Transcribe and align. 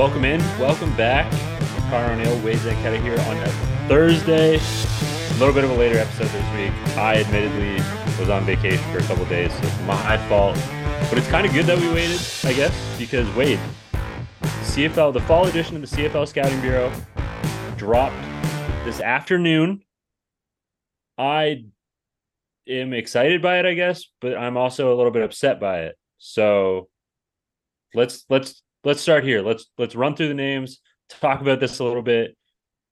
Welcome 0.00 0.24
in, 0.24 0.40
welcome 0.58 0.96
back. 0.96 1.30
Connor 1.90 2.14
O'Neill, 2.14 2.42
Wade 2.42 2.56
Zanketta 2.56 3.02
here 3.02 3.20
on 3.20 3.86
Thursday. 3.86 4.56
A 4.56 5.38
little 5.38 5.52
bit 5.52 5.62
of 5.62 5.70
a 5.70 5.74
later 5.74 5.98
episode 5.98 6.28
this 6.28 6.54
week. 6.54 6.96
I 6.96 7.16
admittedly 7.16 7.74
was 8.18 8.30
on 8.30 8.46
vacation 8.46 8.82
for 8.92 9.00
a 9.00 9.02
couple 9.02 9.26
days, 9.26 9.52
so 9.52 9.58
it's 9.58 9.80
my 9.82 10.16
fault. 10.26 10.56
But 11.10 11.18
it's 11.18 11.28
kind 11.28 11.46
of 11.46 11.52
good 11.52 11.66
that 11.66 11.78
we 11.78 11.86
waited, 11.92 12.18
I 12.44 12.54
guess, 12.54 12.74
because 12.96 13.28
Wade, 13.36 13.60
CFL, 14.42 15.12
the 15.12 15.20
fall 15.20 15.44
edition 15.48 15.76
of 15.76 15.82
the 15.82 15.94
CFL 15.94 16.26
Scouting 16.26 16.62
Bureau 16.62 16.90
dropped 17.76 18.16
this 18.86 19.00
afternoon. 19.00 19.82
I 21.18 21.66
am 22.66 22.94
excited 22.94 23.42
by 23.42 23.58
it, 23.58 23.66
I 23.66 23.74
guess, 23.74 24.06
but 24.22 24.34
I'm 24.34 24.56
also 24.56 24.94
a 24.94 24.96
little 24.96 25.12
bit 25.12 25.24
upset 25.24 25.60
by 25.60 25.80
it. 25.80 25.98
So 26.16 26.88
let's 27.92 28.24
let's 28.30 28.62
let's 28.84 29.00
start 29.00 29.24
here. 29.24 29.42
Let's 29.42 29.66
let's 29.78 29.94
run 29.94 30.14
through 30.16 30.28
the 30.28 30.34
names, 30.34 30.80
talk 31.08 31.40
about 31.40 31.60
this 31.60 31.78
a 31.78 31.84
little 31.84 32.02
bit. 32.02 32.36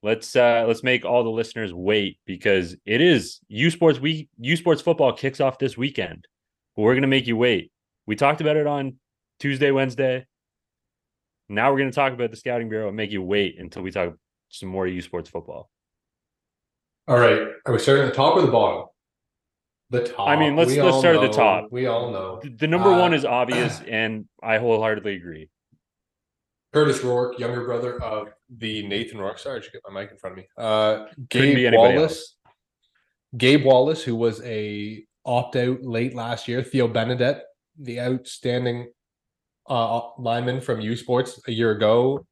Let's 0.02 0.34
uh 0.37 0.64
let's 0.66 0.83
make 0.83 1.05
all 1.05 1.24
the 1.24 1.30
listeners 1.30 1.73
wait 1.74 2.19
because 2.24 2.77
it 2.84 3.01
is 3.01 3.41
U 3.48 3.70
Sports 3.70 3.98
week 3.98 4.28
U 4.38 4.56
Sports 4.56 4.80
football 4.83 5.12
kicks 5.12 5.41
off 5.41 5.59
this 5.59 5.77
weekend. 5.77 6.27
We're 6.77 6.95
gonna 6.95 7.06
make 7.08 7.27
you 7.27 7.36
wait. 7.36 7.72
We 8.06 8.14
talked 8.14 8.41
about 8.41 8.56
it 8.56 8.67
on 8.67 8.97
Tuesday, 9.41 9.70
Wednesday. 9.72 10.25
Now 11.48 11.72
we're 11.72 11.78
gonna 11.78 11.92
talk 11.92 12.12
about 12.12 12.30
the 12.30 12.36
scouting 12.36 12.69
bureau 12.69 12.89
and 12.89 12.97
make 12.97 13.11
you 13.11 13.23
wait 13.23 13.58
until 13.58 13.83
we 13.83 13.91
talk 13.91 14.14
some 14.50 14.69
more 14.69 14.86
U 14.86 15.00
Sports 15.02 15.28
football. 15.30 15.69
All 17.08 17.19
right. 17.19 17.48
Are 17.67 17.73
we 17.73 17.78
starting 17.78 18.05
at 18.05 18.11
the 18.11 18.14
top 18.17 18.36
or 18.36 18.42
the 18.42 18.48
bottom? 18.52 18.86
The 19.91 20.06
top. 20.06 20.28
I 20.28 20.36
mean, 20.36 20.55
let's 20.56 20.70
We 20.70 20.83
let's 20.83 20.98
start 20.98 21.17
at 21.17 21.23
the 21.23 21.33
top. 21.34 21.69
We 21.70 21.86
all 21.86 22.12
know. 22.12 22.39
The- 22.42 22.50
The 22.50 22.67
number 22.67 22.91
one 22.91 23.14
Uh, 23.14 23.17
is 23.17 23.25
obvious, 23.41 23.80
and 23.89 24.27
I 24.42 24.58
wholeheartedly 24.58 25.14
agree. 25.17 25.48
Curtis 26.72 27.02
Rourke, 27.02 27.38
younger 27.38 27.64
brother 27.64 28.02
of 28.02 28.28
the 28.50 28.86
Nathan 28.86 29.19
Rourke. 29.19 29.38
Sorry, 29.38 29.58
I 29.58 29.62
should 29.62 29.72
get 29.72 29.83
my 29.88 30.00
mic 30.00 30.11
in 30.11 30.19
front 30.19 30.33
of 30.33 30.38
me. 30.38 30.48
Uh, 30.56 31.06
Gabe 31.28 31.72
Wallace. 31.74 32.36
Gabe 33.36 33.64
Wallace, 33.64 34.02
who 34.02 34.16
was 34.16 34.42
a 34.42 35.05
opt 35.24 35.56
out 35.56 35.83
late 35.83 36.14
last 36.14 36.48
year. 36.48 36.62
Theo 36.62 36.89
Benedet, 36.89 37.41
the 37.78 38.00
outstanding 38.00 38.91
uh, 39.69 40.00
lineman 40.19 40.61
from 40.61 40.80
U 40.80 40.96
Sports 40.96 41.41
a 41.46 41.52
year 41.52 41.70
ago. 41.72 42.27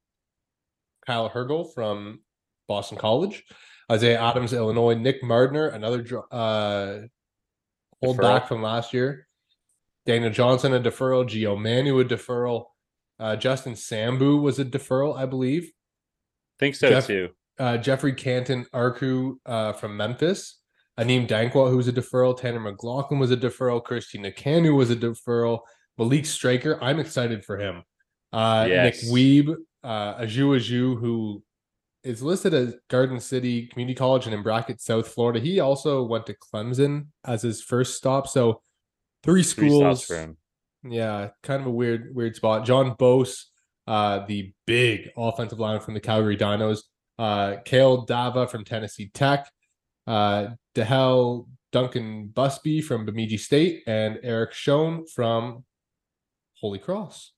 Kyle 1.06 1.30
Hergel 1.30 1.72
from 1.72 2.20
Boston 2.66 2.98
College. 2.98 3.44
Isaiah 3.90 4.20
Adams, 4.20 4.52
Illinois. 4.52 4.94
Nick 4.94 5.22
Mardner, 5.22 5.68
another 5.68 6.04
uh, 6.32 7.06
hold 8.02 8.18
back 8.18 8.48
from 8.48 8.62
last 8.62 8.92
year. 8.92 9.28
Daniel 10.04 10.30
Johnson, 10.30 10.74
a 10.74 10.80
deferral. 10.80 11.28
Gio 11.28 11.56
Manu, 11.56 12.00
a 12.00 12.04
deferral. 12.04 12.66
Uh, 13.18 13.36
Justin 13.36 13.72
Sambu 13.74 14.40
was 14.40 14.58
a 14.58 14.64
deferral, 14.64 15.16
I 15.16 15.26
believe. 15.26 15.70
Think 16.58 16.74
so 16.74 16.88
Jeff- 16.88 17.06
too. 17.06 17.30
Uh, 17.58 17.78
Jeffrey 17.78 18.12
Canton 18.12 18.66
Arku 18.74 19.36
uh, 19.46 19.72
from 19.72 19.96
Memphis. 19.96 20.60
Anim 20.98 21.26
Dankwah, 21.26 21.70
who 21.70 21.76
was 21.76 21.88
a 21.88 21.92
deferral. 21.92 22.38
Tanner 22.38 22.60
McLaughlin 22.60 23.18
was 23.20 23.30
a 23.30 23.36
deferral. 23.36 23.82
Christina 23.84 24.30
Kanu 24.30 24.74
was 24.76 24.90
a 24.90 24.96
deferral. 24.96 25.60
Malik 25.98 26.24
Straker, 26.26 26.78
I'm 26.82 26.98
excited 26.98 27.44
for 27.44 27.58
him. 27.58 27.82
Uh, 28.32 28.66
Yes. 28.68 29.02
Nick 29.02 29.12
Weeb, 29.12 29.54
uh, 29.84 30.14
Ajou 30.18 30.54
Ajou, 30.54 30.96
who 30.96 31.42
is 32.02 32.22
listed 32.22 32.54
as 32.54 32.74
Garden 32.88 33.20
City 33.20 33.66
Community 33.66 33.94
College 33.94 34.26
and 34.26 34.34
in 34.34 34.42
bracket 34.42 34.80
South 34.80 35.08
Florida. 35.08 35.40
He 35.40 35.60
also 35.60 36.02
went 36.04 36.26
to 36.26 36.34
Clemson 36.34 37.06
as 37.24 37.42
his 37.42 37.62
first 37.62 37.94
stop. 37.96 38.26
So 38.28 38.62
three 39.22 39.42
Three 39.42 39.68
schools. 39.68 40.10
him. 40.10 40.36
Yeah, 40.90 41.30
kind 41.42 41.60
of 41.60 41.66
a 41.66 41.70
weird, 41.70 42.14
weird 42.14 42.36
spot. 42.36 42.64
John 42.64 42.94
Bose, 42.98 43.46
uh, 43.86 44.26
the 44.26 44.52
big 44.66 45.10
offensive 45.16 45.60
line 45.60 45.80
from 45.80 45.94
the 45.94 46.00
Calgary 46.00 46.36
Dinos. 46.36 46.80
Uh, 47.18 47.56
Kale 47.64 48.06
Dava 48.06 48.48
from 48.50 48.64
Tennessee 48.64 49.10
Tech. 49.12 49.50
Uh, 50.06 50.48
Dehel 50.74 51.46
Duncan 51.72 52.28
Busby 52.28 52.80
from 52.80 53.04
Bemidji 53.04 53.36
State, 53.36 53.82
and 53.86 54.18
Eric 54.22 54.52
Schoen 54.52 55.04
from 55.06 55.64
Holy 56.60 56.78
Cross. 56.78 57.32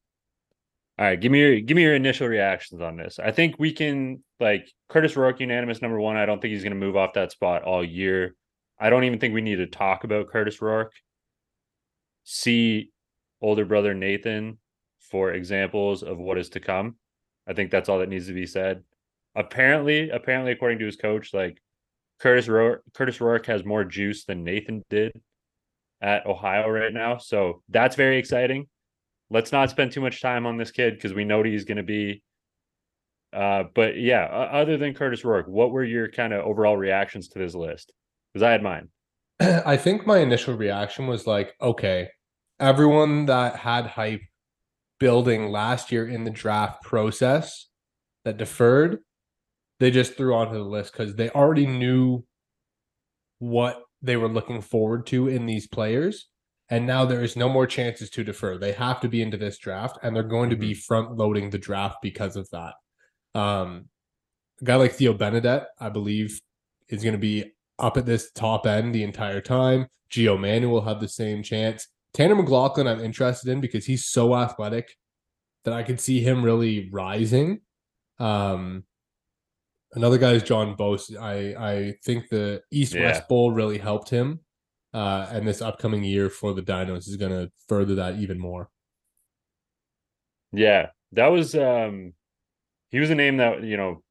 All 0.99 1.07
right, 1.07 1.21
give 1.21 1.33
me 1.33 1.41
your 1.41 1.61
give 1.61 1.77
me 1.77 1.83
your 1.83 1.95
initial 1.95 2.29
reactions 2.29 2.81
on 2.81 2.97
this. 2.97 3.19
I 3.19 3.31
think 3.31 3.57
we 3.59 3.73
can 3.73 4.23
like 4.41 4.69
Curtis 4.89 5.17
Rourke 5.17 5.41
unanimous 5.41 5.81
number 5.81 6.01
one. 6.01 6.17
I 6.17 6.27
don't 6.27 6.41
think 6.41 6.53
he's 6.53 6.63
going 6.63 6.73
to 6.73 6.79
move 6.79 6.97
off 6.97 7.15
that 7.15 7.33
spot 7.33 7.63
all 7.63 7.85
year. 7.85 8.35
I 8.81 8.91
don't 8.91 9.05
even 9.05 9.19
think 9.19 9.35
we 9.35 9.41
need 9.41 9.57
to 9.57 9.67
talk 9.67 10.05
about 10.05 10.29
Curtis 10.29 10.61
Rourke. 10.61 10.93
See 12.25 12.91
older 13.41 13.65
brother 13.65 13.95
Nathan 13.95 14.59
for 15.01 15.33
examples 15.33 16.03
of 16.03 16.19
what 16.19 16.39
is 16.39 16.51
to 16.51 16.61
come. 16.61 16.97
I 17.47 17.55
think 17.55 17.71
that's 17.71 17.89
all 17.89 18.01
that 18.01 18.09
needs 18.09 18.27
to 18.27 18.35
be 18.35 18.47
said. 18.47 18.83
Apparently, 19.35 20.11
apparently, 20.11 20.53
according 20.53 20.79
to 20.81 20.87
his 20.87 20.97
coach, 20.97 21.33
like 21.33 21.61
Curtis 22.19 22.49
Rourke, 22.49 22.83
Curtis 22.95 23.21
Rourke 23.21 23.47
has 23.47 23.65
more 23.65 23.85
juice 23.85 24.25
than 24.25 24.45
Nathan 24.45 24.85
did 24.91 25.13
at 26.01 26.27
Ohio 26.27 26.69
right 26.69 26.93
now. 26.93 27.19
So 27.19 27.63
that's 27.69 27.97
very 27.97 28.19
exciting 28.19 28.67
let's 29.31 29.53
not 29.53 29.71
spend 29.71 29.93
too 29.93 30.01
much 30.01 30.21
time 30.21 30.47
on 30.47 30.57
this 30.57 30.71
kid 30.71 30.95
because 30.95 31.15
we 31.15 31.25
know 31.25 31.39
what 31.39 31.47
he's 31.47 31.65
going 31.65 31.77
to 31.77 31.83
be. 31.83 32.23
Uh, 33.33 33.65
but 33.75 33.99
yeah, 33.99 34.25
other 34.25 34.77
than 34.77 34.95
Curtis 34.95 35.25
Rourke, 35.25 35.47
what 35.49 35.71
were 35.71 35.85
your 35.85 36.11
kind 36.11 36.33
of 36.33 36.45
overall 36.45 36.77
reactions 36.77 37.29
to 37.29 37.39
this 37.39 37.55
list? 37.55 37.93
Because 38.33 38.43
I 38.43 38.51
had 38.51 38.63
mine. 38.63 38.89
I 39.41 39.77
think 39.77 40.07
my 40.07 40.19
initial 40.19 40.57
reaction 40.57 41.07
was 41.07 41.27
like, 41.27 41.55
okay, 41.61 42.09
everyone 42.61 43.27
that 43.27 43.57
had 43.57 43.87
hype 43.87 44.23
building 44.99 45.51
last 45.51 45.93
year 45.93 46.07
in 46.09 46.25
the 46.25 46.31
draft 46.31 46.83
process 46.83 47.67
that 48.25 48.37
deferred, 48.37 48.99
they 49.81 49.91
just 49.91 50.17
threw 50.17 50.35
onto 50.35 50.55
the 50.55 50.65
list 50.65 50.93
because 50.93 51.15
they 51.15 51.31
already 51.31 51.67
knew 51.67 52.25
what 53.39 53.83
they 54.03 54.17
were 54.17 54.29
looking 54.29 54.61
forward 54.61 55.07
to 55.07 55.29
in 55.29 55.47
these 55.47 55.67
players. 55.67 56.29
And 56.71 56.87
now 56.87 57.05
there 57.05 57.23
is 57.23 57.37
no 57.37 57.49
more 57.49 57.67
chances 57.67 58.11
to 58.11 58.25
defer. 58.25 58.59
They 58.59 58.73
have 58.73 59.01
to 59.01 59.09
be 59.09 59.23
into 59.23 59.39
this 59.39 59.57
draft, 59.57 59.99
and 60.03 60.15
they're 60.15 60.23
going 60.23 60.51
to 60.51 60.57
be 60.57 60.75
front 60.75 61.17
loading 61.17 61.49
the 61.49 61.59
draft 61.59 61.99
because 62.03 62.37
of 62.37 62.49
that. 62.51 62.75
Um, 63.35 63.87
a 64.61 64.65
guy 64.65 64.75
like 64.77 64.93
Theo 64.93 65.15
Benedet, 65.15 65.65
I 65.81 65.89
believe, 65.89 66.41
is 66.89 67.03
going 67.03 67.15
to 67.15 67.19
be 67.19 67.53
up 67.79 67.97
at 67.97 68.05
this 68.05 68.31
top 68.33 68.67
end 68.67 68.95
the 68.95 69.05
entire 69.05 69.41
time. 69.41 69.87
Gio 70.11 70.39
Manu 70.39 70.69
will 70.69 70.83
have 70.83 71.01
the 71.01 71.09
same 71.09 71.43
chance. 71.43 71.89
Tanner 72.15 72.35
McLaughlin, 72.35 72.87
I'm 72.87 73.01
interested 73.01 73.51
in 73.51 73.61
because 73.61 73.85
he's 73.87 74.07
so 74.07 74.35
athletic 74.35 74.97
that 75.65 75.75
I 75.75 75.83
could 75.83 76.01
see 76.01 76.21
him 76.21 76.43
really 76.45 76.89
rising. 76.91 77.61
Um, 78.19 78.85
another 79.93 80.19
guy 80.19 80.33
is 80.33 80.43
John 80.43 80.75
Bose. 80.75 81.15
I 81.17 81.55
I 81.59 81.95
think 82.05 82.29
the 82.29 82.63
East 82.71 82.95
West 82.95 83.21
Yeah. 83.23 83.27
Bowl 83.29 83.53
really 83.53 83.79
helped 83.79 84.09
him, 84.11 84.41
uh, 84.95 85.29
and 85.31 85.47
this 85.47 85.61
upcoming 85.63 86.03
year 86.05 86.31
for 86.31 86.55
the 86.55 86.63
Dinos 86.63 87.09
is 87.09 87.17
going 87.17 87.33
to 87.33 87.51
further 87.69 87.95
that 87.97 88.17
even 88.17 88.39
more. 88.39 88.71
Yeah, 90.53 90.91
that 91.13 91.27
was 91.27 91.55
um 91.55 92.15
he 92.91 92.99
was 93.01 93.11
a 93.11 93.15
name 93.15 93.37
that, 93.37 93.63
you 93.63 93.77
know, 93.77 94.03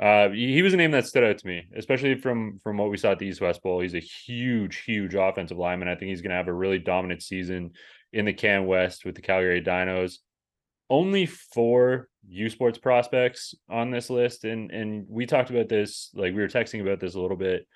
uh 0.00 0.30
he 0.30 0.62
was 0.62 0.72
a 0.72 0.78
name 0.78 0.92
that 0.92 1.06
stood 1.06 1.24
out 1.24 1.38
to 1.38 1.46
me, 1.46 1.66
especially 1.76 2.14
from 2.14 2.58
from 2.62 2.78
what 2.78 2.90
we 2.90 2.96
saw 2.96 3.12
at 3.12 3.18
the 3.18 3.26
East 3.26 3.40
West 3.40 3.62
Bowl. 3.62 3.80
He's 3.80 3.94
a 3.94 4.00
huge, 4.00 4.78
huge 4.78 5.14
offensive 5.14 5.58
lineman. 5.58 5.88
I 5.88 5.94
think 5.94 6.08
he's 6.08 6.22
gonna 6.22 6.36
have 6.36 6.48
a 6.48 6.52
really 6.52 6.78
dominant 6.78 7.22
season 7.22 7.72
in 8.12 8.24
the 8.24 8.32
Can 8.32 8.66
West 8.66 9.04
with 9.04 9.14
the 9.14 9.22
Calgary 9.22 9.62
Dinos. 9.62 10.14
Only 10.88 11.26
four 11.26 12.08
U 12.28 12.48
Sports 12.48 12.78
prospects 12.78 13.54
on 13.68 13.90
this 13.90 14.10
list, 14.10 14.44
and 14.44 14.70
and 14.70 15.06
we 15.08 15.26
talked 15.26 15.50
about 15.50 15.68
this, 15.68 16.10
like 16.14 16.34
we 16.34 16.40
were 16.40 16.48
texting 16.48 16.80
about 16.80 16.98
this 16.98 17.14
a 17.14 17.20
little 17.20 17.36
bit. 17.36 17.66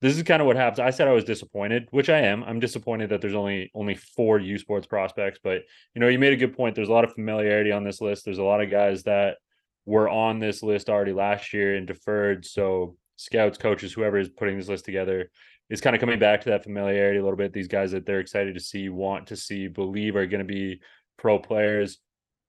This 0.00 0.16
is 0.16 0.22
kind 0.24 0.40
of 0.40 0.46
what 0.46 0.56
happens. 0.56 0.80
I 0.80 0.90
said 0.90 1.06
I 1.06 1.12
was 1.12 1.24
disappointed, 1.24 1.86
which 1.90 2.08
I 2.08 2.18
am. 2.18 2.42
I'm 2.42 2.58
disappointed 2.58 3.10
that 3.10 3.20
there's 3.20 3.34
only 3.34 3.70
only 3.74 3.94
four 3.94 4.38
U 4.38 4.58
Sports 4.58 4.86
prospects, 4.86 5.38
but 5.42 5.62
you 5.94 6.00
know, 6.00 6.08
you 6.08 6.18
made 6.18 6.32
a 6.32 6.36
good 6.36 6.56
point. 6.56 6.74
There's 6.74 6.88
a 6.88 6.92
lot 6.92 7.04
of 7.04 7.12
familiarity 7.12 7.72
on 7.72 7.84
this 7.84 8.00
list. 8.00 8.24
There's 8.24 8.38
a 8.38 8.44
lot 8.44 8.62
of 8.62 8.70
guys 8.70 9.02
that 9.02 9.36
were 9.84 10.08
on 10.08 10.38
this 10.38 10.62
list 10.62 10.88
already 10.88 11.12
last 11.12 11.52
year 11.52 11.76
and 11.76 11.86
deferred. 11.86 12.44
So 12.44 12.96
scouts, 13.16 13.58
coaches, 13.58 13.92
whoever 13.92 14.18
is 14.18 14.28
putting 14.28 14.58
this 14.58 14.68
list 14.68 14.84
together 14.84 15.30
is 15.70 15.80
kind 15.80 15.96
of 15.96 16.00
coming 16.00 16.18
back 16.18 16.42
to 16.42 16.50
that 16.50 16.64
familiarity 16.64 17.18
a 17.18 17.22
little 17.22 17.36
bit. 17.36 17.52
These 17.52 17.68
guys 17.68 17.92
that 17.92 18.06
they're 18.06 18.20
excited 18.20 18.54
to 18.54 18.60
see, 18.60 18.88
want 18.88 19.28
to 19.28 19.36
see, 19.36 19.68
believe 19.68 20.16
are 20.16 20.26
going 20.26 20.46
to 20.46 20.52
be 20.52 20.80
pro 21.18 21.38
players. 21.38 21.98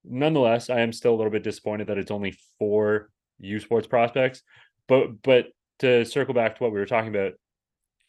Nonetheless, 0.04 0.68
I 0.70 0.80
am 0.80 0.92
still 0.92 1.14
a 1.14 1.16
little 1.16 1.32
bit 1.32 1.42
disappointed 1.42 1.86
that 1.86 1.98
it's 1.98 2.10
only 2.10 2.36
four 2.58 3.10
U 3.40 3.58
Sports 3.58 3.86
prospects. 3.86 4.42
But 4.86 5.22
but 5.22 5.46
to 5.78 6.04
circle 6.04 6.34
back 6.34 6.56
to 6.56 6.62
what 6.62 6.72
we 6.72 6.78
were 6.78 6.86
talking 6.86 7.14
about 7.14 7.32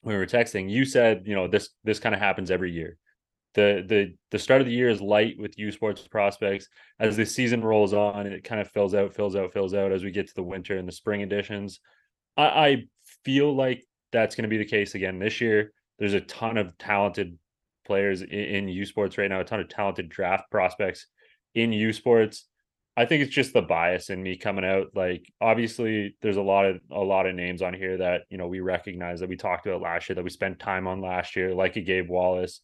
when 0.02 0.16
we 0.16 0.20
were 0.20 0.28
texting, 0.28 0.70
you 0.70 0.86
said, 0.86 1.24
you 1.26 1.36
know, 1.36 1.48
this 1.48 1.70
this 1.84 2.00
kind 2.00 2.14
of 2.14 2.22
happens 2.22 2.52
every 2.52 2.72
year 2.72 2.98
the 3.56 3.84
the 3.88 4.14
the 4.32 4.40
start 4.40 4.62
of 4.62 4.68
the 4.68 4.74
year 4.74 4.90
is 4.90 5.02
light 5.02 5.36
with 5.40 5.58
U 5.58 5.72
Sports 5.72 6.08
prospects. 6.08 6.68
As 7.00 7.18
the 7.18 7.26
season 7.26 7.64
rolls 7.64 7.94
on, 7.94 8.28
it 8.28 8.44
kind 8.44 8.62
of 8.62 8.70
fills 8.70 8.94
out, 8.94 9.14
fills 9.16 9.36
out, 9.36 9.54
fills 9.54 9.74
out 9.74 9.92
as 9.92 10.04
we 10.04 10.12
get 10.12 10.28
to 10.28 10.36
the 10.36 10.44
winter 10.44 10.78
and 10.78 10.88
the 10.88 10.92
spring 10.92 11.22
editions. 11.22 11.80
I, 12.38 12.44
I 12.44 12.84
feel 13.24 13.56
like 13.56 13.86
that's 14.12 14.36
going 14.36 14.44
to 14.44 14.50
be 14.50 14.58
the 14.58 14.66
case 14.66 14.94
again 14.94 15.20
this 15.20 15.42
year. 15.42 15.72
There's 15.98 16.14
a 16.14 16.22
ton 16.22 16.58
of 16.58 16.78
talented 16.78 17.40
players 17.86 18.22
in, 18.22 18.28
in 18.30 18.68
U 18.68 18.86
Sports 18.86 19.18
right 19.18 19.30
now, 19.30 19.40
a 19.40 19.46
ton 19.46 19.62
of 19.62 19.70
talented 19.70 20.10
draft 20.10 20.52
prospects 20.52 21.08
in 21.54 21.72
U 21.72 21.94
Sports. 21.94 22.46
I 22.98 23.06
think 23.06 23.24
it's 23.24 23.36
just 23.36 23.54
the 23.54 23.62
bias 23.62 24.10
in 24.10 24.24
me 24.24 24.38
coming 24.38 24.64
out. 24.64 24.88
Like, 24.96 25.30
obviously, 25.42 26.16
there's 26.22 26.38
a 26.38 26.42
lot 26.42 26.66
of 26.66 26.80
a 26.92 27.00
lot 27.00 27.26
of 27.26 27.36
names 27.36 27.62
on 27.62 27.74
here 27.74 27.98
that 27.98 28.24
you 28.30 28.38
know 28.38 28.48
we 28.48 28.60
recognize 28.60 29.22
that 29.22 29.30
we 29.30 29.38
talked 29.38 29.66
about 29.66 29.82
last 29.82 30.10
year, 30.10 30.16
that 30.16 30.24
we 30.24 30.30
spent 30.30 30.60
time 30.60 30.88
on 30.88 31.02
last 31.02 31.36
year, 31.36 31.54
like 31.54 31.76
a 31.76 31.82
Gabe 31.82 32.10
Wallace, 32.10 32.62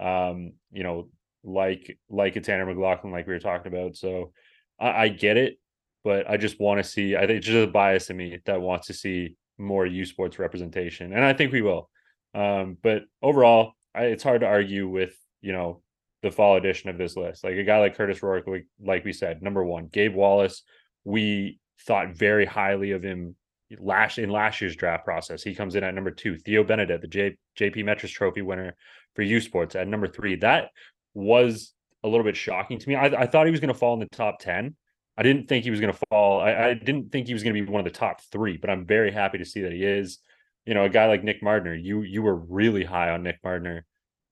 um, 0.00 0.52
you 0.72 0.82
know, 0.82 1.08
like 1.44 1.98
like 2.08 2.36
a 2.36 2.40
Tanner 2.40 2.66
McLaughlin, 2.66 3.12
like 3.12 3.26
we 3.26 3.32
were 3.32 3.40
talking 3.40 3.72
about. 3.72 3.96
So 3.96 4.32
I, 4.78 5.04
I 5.04 5.08
get 5.08 5.36
it, 5.36 5.58
but 6.04 6.28
I 6.28 6.36
just 6.36 6.60
want 6.60 6.82
to 6.82 6.88
see. 6.88 7.16
I 7.16 7.26
think 7.26 7.38
it's 7.38 7.46
just 7.46 7.68
a 7.68 7.70
bias 7.70 8.10
in 8.10 8.16
me 8.16 8.38
that 8.46 8.60
wants 8.60 8.86
to 8.88 8.94
see 8.94 9.36
more 9.58 9.86
U 9.86 10.04
Sports 10.04 10.38
representation, 10.38 11.12
and 11.12 11.24
I 11.24 11.32
think 11.32 11.52
we 11.52 11.62
will. 11.62 11.88
Um, 12.34 12.76
but 12.82 13.02
overall, 13.22 13.72
I, 13.94 14.04
it's 14.04 14.22
hard 14.22 14.40
to 14.40 14.46
argue 14.46 14.88
with 14.88 15.14
you 15.40 15.52
know 15.52 15.82
the 16.22 16.30
fall 16.30 16.56
edition 16.56 16.90
of 16.90 16.98
this 16.98 17.16
list. 17.16 17.44
Like 17.44 17.56
a 17.56 17.64
guy 17.64 17.78
like 17.80 17.96
Curtis 17.96 18.22
Rourke, 18.22 18.46
like, 18.46 18.66
like 18.80 19.04
we 19.04 19.12
said, 19.12 19.42
number 19.42 19.64
one, 19.64 19.88
Gabe 19.92 20.14
Wallace. 20.14 20.62
We 21.04 21.58
thought 21.80 22.14
very 22.14 22.46
highly 22.46 22.92
of 22.92 23.02
him 23.02 23.34
last 23.80 24.18
in 24.18 24.30
last 24.30 24.60
year's 24.60 24.76
draft 24.76 25.04
process. 25.04 25.42
He 25.42 25.54
comes 25.54 25.74
in 25.74 25.84
at 25.84 25.94
number 25.94 26.10
two. 26.10 26.36
Theo 26.36 26.62
Benedet, 26.64 27.00
the 27.00 27.08
J, 27.08 27.36
JP 27.58 27.84
Metras 27.84 28.12
Trophy 28.12 28.42
winner 28.42 28.76
for 29.14 29.22
U 29.22 29.40
Sports, 29.40 29.74
at 29.74 29.88
number 29.88 30.06
three. 30.06 30.36
That 30.36 30.70
was 31.14 31.72
a 32.04 32.08
little 32.08 32.24
bit 32.24 32.36
shocking 32.36 32.78
to 32.78 32.88
me. 32.88 32.96
I, 32.96 33.06
I 33.06 33.26
thought 33.26 33.46
he 33.46 33.50
was 33.50 33.60
going 33.60 33.72
to 33.72 33.78
fall 33.78 33.94
in 33.94 34.00
the 34.00 34.06
top 34.06 34.38
ten. 34.38 34.76
I 35.16 35.22
didn't 35.22 35.48
think 35.48 35.64
he 35.64 35.70
was 35.70 35.80
going 35.80 35.92
to 35.92 36.00
fall. 36.08 36.40
I, 36.40 36.68
I 36.68 36.74
didn't 36.74 37.12
think 37.12 37.26
he 37.26 37.34
was 37.34 37.42
going 37.42 37.54
to 37.54 37.62
be 37.62 37.70
one 37.70 37.80
of 37.80 37.92
the 37.92 37.98
top 37.98 38.22
three, 38.32 38.56
but 38.56 38.70
I'm 38.70 38.86
very 38.86 39.12
happy 39.12 39.38
to 39.38 39.44
see 39.44 39.62
that 39.62 39.72
he 39.72 39.84
is. 39.84 40.18
You 40.64 40.74
know, 40.74 40.84
a 40.84 40.88
guy 40.88 41.06
like 41.06 41.24
Nick 41.24 41.42
Mardner. 41.42 41.74
You 41.74 42.02
you 42.02 42.22
were 42.22 42.36
really 42.36 42.84
high 42.84 43.10
on 43.10 43.22
Nick 43.22 43.42
Mardner 43.44 43.82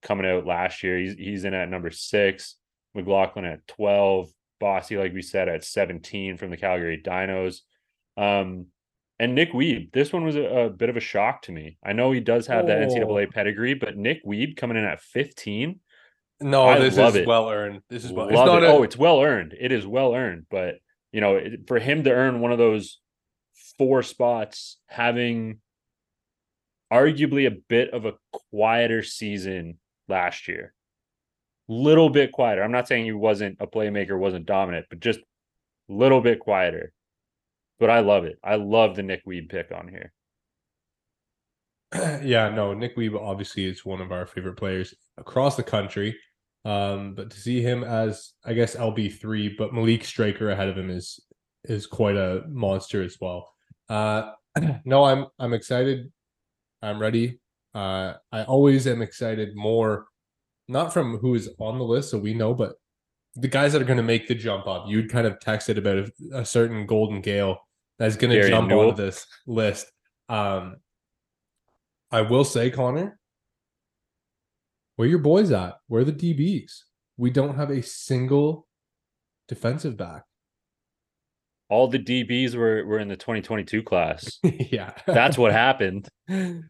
coming 0.02 0.26
out 0.26 0.46
last 0.46 0.82
year. 0.82 0.98
He's 0.98 1.14
he's 1.14 1.44
in 1.44 1.54
at 1.54 1.68
number 1.68 1.90
six. 1.90 2.56
McLaughlin 2.94 3.44
at 3.44 3.66
12. 3.68 4.30
Bossy, 4.58 4.96
like 4.98 5.14
we 5.14 5.22
said, 5.22 5.48
at 5.48 5.64
17 5.64 6.36
from 6.36 6.50
the 6.50 6.56
Calgary 6.56 7.00
Dinos. 7.02 7.60
Um, 8.16 8.66
and 9.20 9.34
Nick 9.34 9.52
Weeb, 9.52 9.92
this 9.92 10.14
one 10.14 10.24
was 10.24 10.34
a, 10.34 10.42
a, 10.42 10.70
bit 10.70 10.88
of 10.88 10.96
a 10.96 11.00
shock 11.00 11.42
to 11.42 11.52
me. 11.52 11.76
I 11.84 11.92
know 11.92 12.10
he 12.10 12.20
does 12.20 12.46
have 12.46 12.64
oh. 12.64 12.68
that 12.68 12.88
NCAA 12.88 13.30
pedigree, 13.30 13.74
but 13.74 13.94
Nick 13.94 14.24
Weeb 14.24 14.56
coming 14.56 14.78
in 14.78 14.84
at 14.84 15.02
15. 15.02 15.78
No, 16.40 16.66
I 16.66 16.78
this 16.78 16.96
is 16.96 17.16
it. 17.16 17.26
well 17.26 17.50
earned. 17.50 17.82
This 17.90 18.06
is 18.06 18.12
well, 18.12 18.28
it's 18.28 18.38
it. 18.38 18.64
A... 18.64 18.66
oh, 18.68 18.82
it's 18.82 18.96
well 18.96 19.20
earned. 19.20 19.54
It 19.60 19.72
is 19.72 19.86
well 19.86 20.14
earned, 20.14 20.46
but 20.50 20.76
you 21.12 21.20
know, 21.20 21.38
for 21.68 21.78
him 21.78 22.02
to 22.04 22.10
earn 22.10 22.40
one 22.40 22.50
of 22.50 22.56
those 22.56 22.98
four 23.76 24.02
spots, 24.02 24.78
having 24.86 25.58
arguably 26.90 27.46
a 27.46 27.58
bit 27.68 27.90
of 27.92 28.06
a 28.06 28.14
quieter 28.50 29.02
season 29.02 29.78
last 30.08 30.48
year. 30.48 30.72
Little 31.68 32.08
bit 32.08 32.32
quieter. 32.32 32.62
I'm 32.62 32.72
not 32.72 32.88
saying 32.88 33.04
he 33.04 33.12
wasn't 33.12 33.58
a 33.60 33.66
playmaker, 33.66 34.18
wasn't 34.18 34.46
dominant, 34.46 34.86
but 34.88 35.00
just 35.00 35.20
a 35.20 35.22
little 35.92 36.22
bit 36.22 36.40
quieter. 36.40 36.94
But 37.80 37.90
I 37.90 38.00
love 38.00 38.24
it. 38.24 38.38
I 38.44 38.56
love 38.56 38.94
the 38.94 39.02
Nick 39.02 39.24
Weeb 39.26 39.48
pick 39.48 39.72
on 39.72 39.88
here. 39.88 40.12
Yeah, 42.22 42.50
no, 42.50 42.72
Nick 42.72 42.96
Weeb 42.96 43.20
obviously 43.20 43.64
is 43.64 43.84
one 43.84 44.00
of 44.00 44.12
our 44.12 44.26
favorite 44.26 44.56
players 44.56 44.94
across 45.16 45.56
the 45.56 45.62
country. 45.64 46.16
Um, 46.64 47.14
but 47.14 47.30
to 47.30 47.40
see 47.40 47.62
him 47.62 47.82
as 47.82 48.32
I 48.44 48.52
guess 48.52 48.76
LB 48.76 49.18
three, 49.18 49.54
but 49.56 49.72
Malik 49.72 50.04
Straker 50.04 50.50
ahead 50.50 50.68
of 50.68 50.76
him 50.76 50.90
is 50.90 51.18
is 51.64 51.86
quite 51.86 52.16
a 52.16 52.42
monster 52.48 53.02
as 53.02 53.16
well. 53.20 53.50
Uh, 53.88 54.32
no, 54.84 55.04
I'm 55.04 55.26
I'm 55.38 55.54
excited. 55.54 56.12
I'm 56.82 57.00
ready. 57.00 57.40
Uh, 57.74 58.14
I 58.30 58.44
always 58.44 58.86
am 58.86 59.00
excited 59.00 59.56
more, 59.56 60.06
not 60.68 60.92
from 60.92 61.18
who 61.18 61.34
is 61.34 61.48
on 61.58 61.78
the 61.78 61.84
list, 61.84 62.10
so 62.10 62.18
we 62.18 62.34
know, 62.34 62.52
but 62.52 62.74
the 63.36 63.48
guys 63.48 63.72
that 63.72 63.80
are 63.80 63.86
going 63.86 63.96
to 63.96 64.02
make 64.02 64.28
the 64.28 64.34
jump 64.34 64.66
up. 64.66 64.84
You'd 64.86 65.10
kind 65.10 65.26
of 65.26 65.38
texted 65.38 65.78
about 65.78 65.98
a, 65.98 66.40
a 66.40 66.44
certain 66.44 66.84
Golden 66.84 67.20
Gael 67.20 67.60
that's 68.00 68.16
going 68.16 68.30
to 68.30 68.48
jump 68.48 68.70
Newell. 68.70 68.88
onto 68.88 69.02
this 69.02 69.26
list. 69.46 69.86
Um, 70.30 70.76
I 72.10 72.22
will 72.22 72.44
say, 72.44 72.70
Connor, 72.70 73.20
where 74.96 75.06
your 75.06 75.18
boys 75.18 75.52
at? 75.52 75.74
Where 75.86 76.02
the 76.02 76.12
DBs? 76.12 76.72
We 77.18 77.30
don't 77.30 77.56
have 77.56 77.70
a 77.70 77.82
single 77.82 78.66
defensive 79.48 79.98
back. 79.98 80.24
All 81.68 81.88
the 81.88 81.98
DBs 81.98 82.56
were 82.56 82.84
were 82.86 82.98
in 82.98 83.08
the 83.08 83.16
2022 83.16 83.82
class. 83.82 84.38
yeah. 84.42 84.92
That's 85.06 85.36
what 85.36 85.52
happened. 85.52 86.08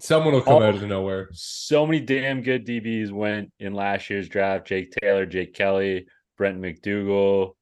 Someone 0.00 0.34
will 0.34 0.42
come 0.42 0.54
All, 0.54 0.62
out 0.64 0.74
of 0.74 0.82
nowhere. 0.82 1.28
So 1.32 1.86
many 1.86 2.00
damn 2.00 2.42
good 2.42 2.66
DBs 2.66 3.12
went 3.12 3.52
in 3.60 3.72
last 3.72 4.10
year's 4.10 4.28
draft. 4.28 4.66
Jake 4.66 4.92
Taylor, 5.00 5.26
Jake 5.26 5.54
Kelly, 5.54 6.06
Brent 6.36 6.60
McDougal. 6.60 7.52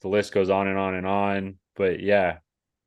The 0.00 0.08
list 0.08 0.32
goes 0.32 0.48
on 0.48 0.66
and 0.66 0.78
on 0.78 0.94
and 0.94 1.06
on. 1.06 1.56
But 1.76 2.00
yeah, 2.00 2.38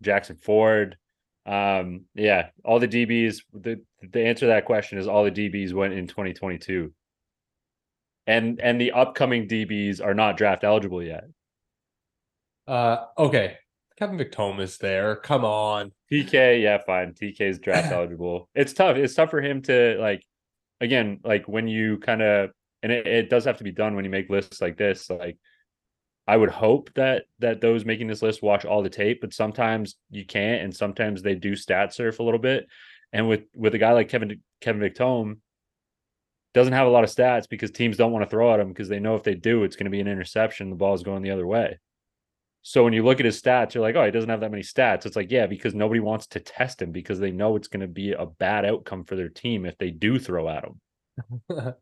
Jackson 0.04 0.38
Ford. 0.38 0.98
Um, 1.46 2.06
yeah, 2.16 2.50
all 2.64 2.80
the 2.80 2.88
DBs. 2.88 3.42
The 3.54 3.82
the 4.02 4.26
answer 4.26 4.42
to 4.42 4.48
that 4.48 4.66
question 4.66 4.98
is 4.98 5.08
all 5.08 5.24
the 5.24 5.32
DBs 5.32 5.74
went 5.74 5.94
in 5.94 6.08
2022. 6.08 6.94
And 8.26 8.62
and 8.62 8.80
the 8.80 8.94
upcoming 8.94 9.48
DBs 9.48 10.04
are 10.04 10.14
not 10.14 10.38
draft 10.38 10.64
eligible 10.64 11.04
yet. 11.04 11.26
Uh 12.68 13.06
okay. 13.18 13.58
Kevin 13.98 14.20
is 14.60 14.78
there. 14.78 15.18
Come 15.18 15.46
on. 15.46 15.92
TK, 16.12 16.62
yeah, 16.62 16.80
fine. 16.86 17.14
TK's 17.14 17.60
draft 17.60 17.92
eligible. 17.92 18.50
It's 18.56 18.74
tough. 18.74 18.98
It's 18.98 19.14
tough 19.14 19.30
for 19.30 19.42
him 19.42 19.62
to 19.64 19.98
like 20.00 20.24
again, 20.82 21.20
like 21.24 21.48
when 21.48 21.68
you 21.68 21.98
kind 21.98 22.22
of 22.22 22.52
and 22.82 22.92
it, 22.92 23.06
it 23.08 23.30
does 23.30 23.46
have 23.46 23.58
to 23.58 23.64
be 23.64 23.72
done 23.72 23.96
when 23.96 24.06
you 24.06 24.12
make 24.12 24.30
lists 24.30 24.62
like 24.62 24.78
this. 24.78 25.10
Like 25.10 25.38
I 26.28 26.38
would 26.38 26.52
hope 26.52 26.94
that 26.96 27.26
that 27.40 27.60
those 27.60 27.86
making 27.86 28.08
this 28.08 28.22
list 28.22 28.42
watch 28.42 28.66
all 28.66 28.82
the 28.82 28.90
tape, 28.90 29.20
but 29.22 29.34
sometimes 29.34 29.96
you 30.10 30.26
can't, 30.26 30.62
and 30.62 30.76
sometimes 30.76 31.22
they 31.22 31.36
do 31.36 31.56
stat 31.56 31.94
surf 31.94 32.20
a 32.20 32.24
little 32.24 32.40
bit. 32.40 32.68
And 33.12 33.28
with 33.28 33.44
with 33.54 33.76
a 33.76 33.78
guy 33.78 33.92
like 33.92 34.10
Kevin 34.10 34.42
Kevin 34.62 34.82
Victome, 34.82 35.38
doesn't 36.54 36.74
have 36.74 36.88
a 36.88 36.92
lot 36.92 37.04
of 37.04 37.10
stats 37.10 37.50
because 37.50 37.72
teams 37.72 37.98
don't 37.98 38.12
want 38.12 38.24
to 38.24 38.30
throw 38.30 38.54
at 38.54 38.60
him 38.60 38.70
because 38.70 38.88
they 38.88 39.00
know 39.00 39.16
if 39.16 39.24
they 39.24 39.36
do, 39.36 39.64
it's 39.64 39.76
going 39.76 39.86
to 39.86 39.92
be 39.92 40.00
an 40.00 40.08
interception. 40.08 40.70
The 40.70 40.76
ball 40.76 40.94
is 40.94 41.04
going 41.04 41.24
the 41.24 41.32
other 41.32 41.48
way. 41.48 41.80
So 42.62 42.84
when 42.84 42.94
you 42.94 43.04
look 43.04 43.20
at 43.20 43.26
his 43.26 43.42
stats, 43.42 43.74
you're 43.74 43.84
like, 43.84 43.96
oh, 43.96 44.06
he 44.06 44.12
doesn't 44.12 44.30
have 44.30 44.40
that 44.40 44.52
many 44.52 44.64
stats. 44.64 45.06
It's 45.06 45.18
like, 45.18 45.32
yeah, 45.32 45.48
because 45.48 45.76
nobody 45.76 46.00
wants 46.00 46.28
to 46.28 46.40
test 46.40 46.82
him 46.82 46.92
because 46.92 47.20
they 47.20 47.32
know 47.32 47.58
it's 47.58 47.68
going 47.68 47.82
to 47.82 47.88
be 47.88 48.14
a 48.14 48.26
bad 48.26 48.64
outcome 48.64 49.04
for 49.04 49.18
their 49.18 49.28
team 49.28 49.66
if 49.66 49.78
they 49.78 49.92
do 49.92 50.18
throw 50.18 50.48
at 50.48 50.64
him. 50.64 51.76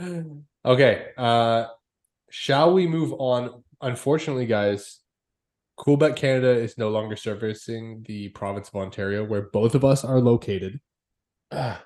okay. 0.64 1.06
Uh 1.16 1.66
shall 2.30 2.74
we 2.74 2.86
move 2.86 3.14
on? 3.18 3.62
Unfortunately, 3.80 4.46
guys, 4.46 5.00
Coolbet 5.78 6.16
Canada 6.16 6.50
is 6.50 6.78
no 6.78 6.88
longer 6.90 7.16
servicing 7.16 8.04
the 8.06 8.28
province 8.30 8.68
of 8.68 8.76
Ontario 8.76 9.24
where 9.24 9.42
both 9.52 9.74
of 9.74 9.84
us 9.84 10.04
are 10.04 10.20
located. 10.20 10.80
so 11.52 11.78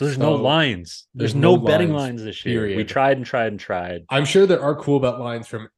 there's 0.00 0.16
so 0.16 0.22
no 0.22 0.34
lines. 0.34 1.06
There's, 1.14 1.32
there's 1.32 1.40
no, 1.40 1.56
no, 1.56 1.66
betting 1.66 1.92
lines, 1.92 2.20
lines 2.20 2.24
this 2.24 2.44
year. 2.44 2.60
Period. 2.60 2.76
We 2.76 2.84
tried 2.84 3.18
and 3.18 3.26
tried 3.26 3.48
and 3.48 3.60
tried. 3.60 4.02
I'm 4.08 4.24
sure 4.24 4.46
there 4.46 4.62
are 4.62 4.74
cool 4.74 5.00
bet 5.00 5.18
lines 5.18 5.46
from 5.46 5.68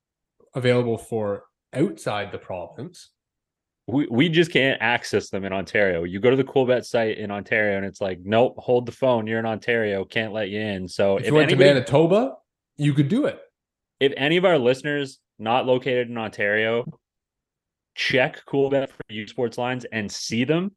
available 0.54 0.98
for 0.98 1.44
outside 1.74 2.32
the 2.32 2.38
province. 2.38 3.10
We, 3.86 4.06
we 4.10 4.28
just 4.28 4.52
can't 4.52 4.80
access 4.82 5.30
them 5.30 5.44
in 5.44 5.52
Ontario. 5.52 6.04
You 6.04 6.20
go 6.20 6.30
to 6.30 6.36
the 6.36 6.44
Coolbet 6.44 6.84
site 6.84 7.16
in 7.16 7.30
Ontario 7.30 7.78
and 7.78 7.86
it's 7.86 8.02
like, 8.02 8.20
nope, 8.22 8.54
hold 8.58 8.84
the 8.84 8.92
phone. 8.92 9.26
You're 9.26 9.38
in 9.38 9.46
Ontario, 9.46 10.04
can't 10.04 10.32
let 10.32 10.50
you 10.50 10.60
in. 10.60 10.86
So 10.86 11.16
if, 11.16 11.22
if 11.22 11.28
you 11.28 11.34
went 11.34 11.50
anybody, 11.50 11.70
to 11.70 11.74
Manitoba, 11.74 12.34
you 12.76 12.92
could 12.92 13.08
do 13.08 13.24
it. 13.24 13.40
If 14.00 14.12
any 14.16 14.36
of 14.36 14.44
our 14.44 14.58
listeners 14.58 15.18
not 15.38 15.66
located 15.66 16.08
in 16.08 16.18
Ontario 16.18 16.84
check 17.94 18.44
Coolbet 18.46 18.90
for 18.90 19.02
U 19.08 19.26
Sports 19.26 19.58
lines 19.58 19.84
and 19.90 20.10
see 20.10 20.44
them, 20.44 20.72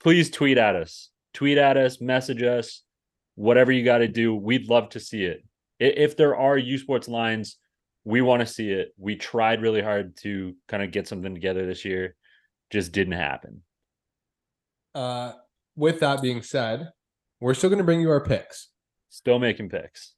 please 0.00 0.30
tweet 0.30 0.56
at 0.56 0.76
us. 0.76 1.10
Tweet 1.34 1.58
at 1.58 1.76
us, 1.76 2.00
message 2.00 2.42
us, 2.42 2.82
whatever 3.34 3.70
you 3.70 3.84
got 3.84 3.98
to 3.98 4.08
do. 4.08 4.34
We'd 4.34 4.68
love 4.68 4.88
to 4.90 5.00
see 5.00 5.24
it. 5.24 5.44
If 5.78 6.16
there 6.16 6.36
are 6.36 6.56
U 6.56 6.78
Sports 6.78 7.06
lines 7.06 7.58
we 8.08 8.22
want 8.22 8.40
to 8.40 8.46
see 8.46 8.70
it. 8.70 8.94
We 8.96 9.16
tried 9.16 9.60
really 9.60 9.82
hard 9.82 10.16
to 10.18 10.54
kind 10.66 10.82
of 10.82 10.90
get 10.90 11.06
something 11.06 11.34
together 11.34 11.66
this 11.66 11.84
year, 11.84 12.16
just 12.70 12.90
didn't 12.92 13.12
happen. 13.12 13.62
Uh, 14.94 15.32
with 15.76 16.00
that 16.00 16.22
being 16.22 16.40
said, 16.40 16.88
we're 17.38 17.52
still 17.52 17.68
going 17.68 17.78
to 17.80 17.84
bring 17.84 18.00
you 18.00 18.10
our 18.10 18.24
picks. 18.24 18.70
Still 19.10 19.38
making 19.38 19.68
picks. 19.68 20.14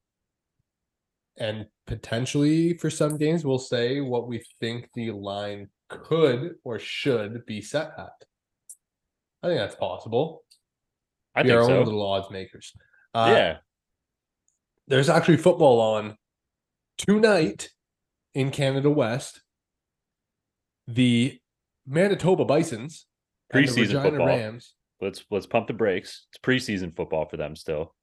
And 1.40 1.66
potentially 1.86 2.74
for 2.74 2.90
some 2.90 3.16
games, 3.16 3.44
we'll 3.44 3.58
say 3.58 4.00
what 4.00 4.28
we 4.28 4.44
think 4.60 4.88
the 4.94 5.10
line 5.10 5.68
could 5.88 6.54
or 6.64 6.78
should 6.78 7.44
be 7.46 7.62
set 7.62 7.92
at. 7.98 8.12
I 9.42 9.48
think 9.48 9.58
that's 9.58 9.74
possible. 9.74 10.44
I 11.34 11.42
think 11.42 11.54
our 11.54 11.64
so. 11.64 11.78
own 11.78 11.84
little 11.84 12.06
odds 12.06 12.30
makers. 12.30 12.72
Uh, 13.14 13.32
yeah. 13.34 13.56
There's 14.86 15.08
actually 15.08 15.38
football 15.38 15.80
on 15.80 16.16
tonight 16.98 17.70
in 18.34 18.50
Canada 18.50 18.90
West, 18.90 19.40
the 20.86 21.38
Manitoba 21.86 22.44
Bisons, 22.44 23.06
preseason 23.52 24.02
football. 24.02 24.26
Rams. 24.26 24.74
Let's 25.00 25.24
let's 25.30 25.46
pump 25.46 25.66
the 25.68 25.72
brakes. 25.72 26.26
It's 26.30 26.40
preseason 26.42 26.94
football 26.94 27.26
for 27.26 27.36
them 27.36 27.56
still. 27.56 27.94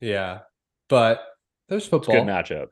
Yeah, 0.00 0.40
but 0.88 1.22
there's 1.68 1.86
football. 1.86 2.14
good 2.14 2.24
matchup. 2.24 2.68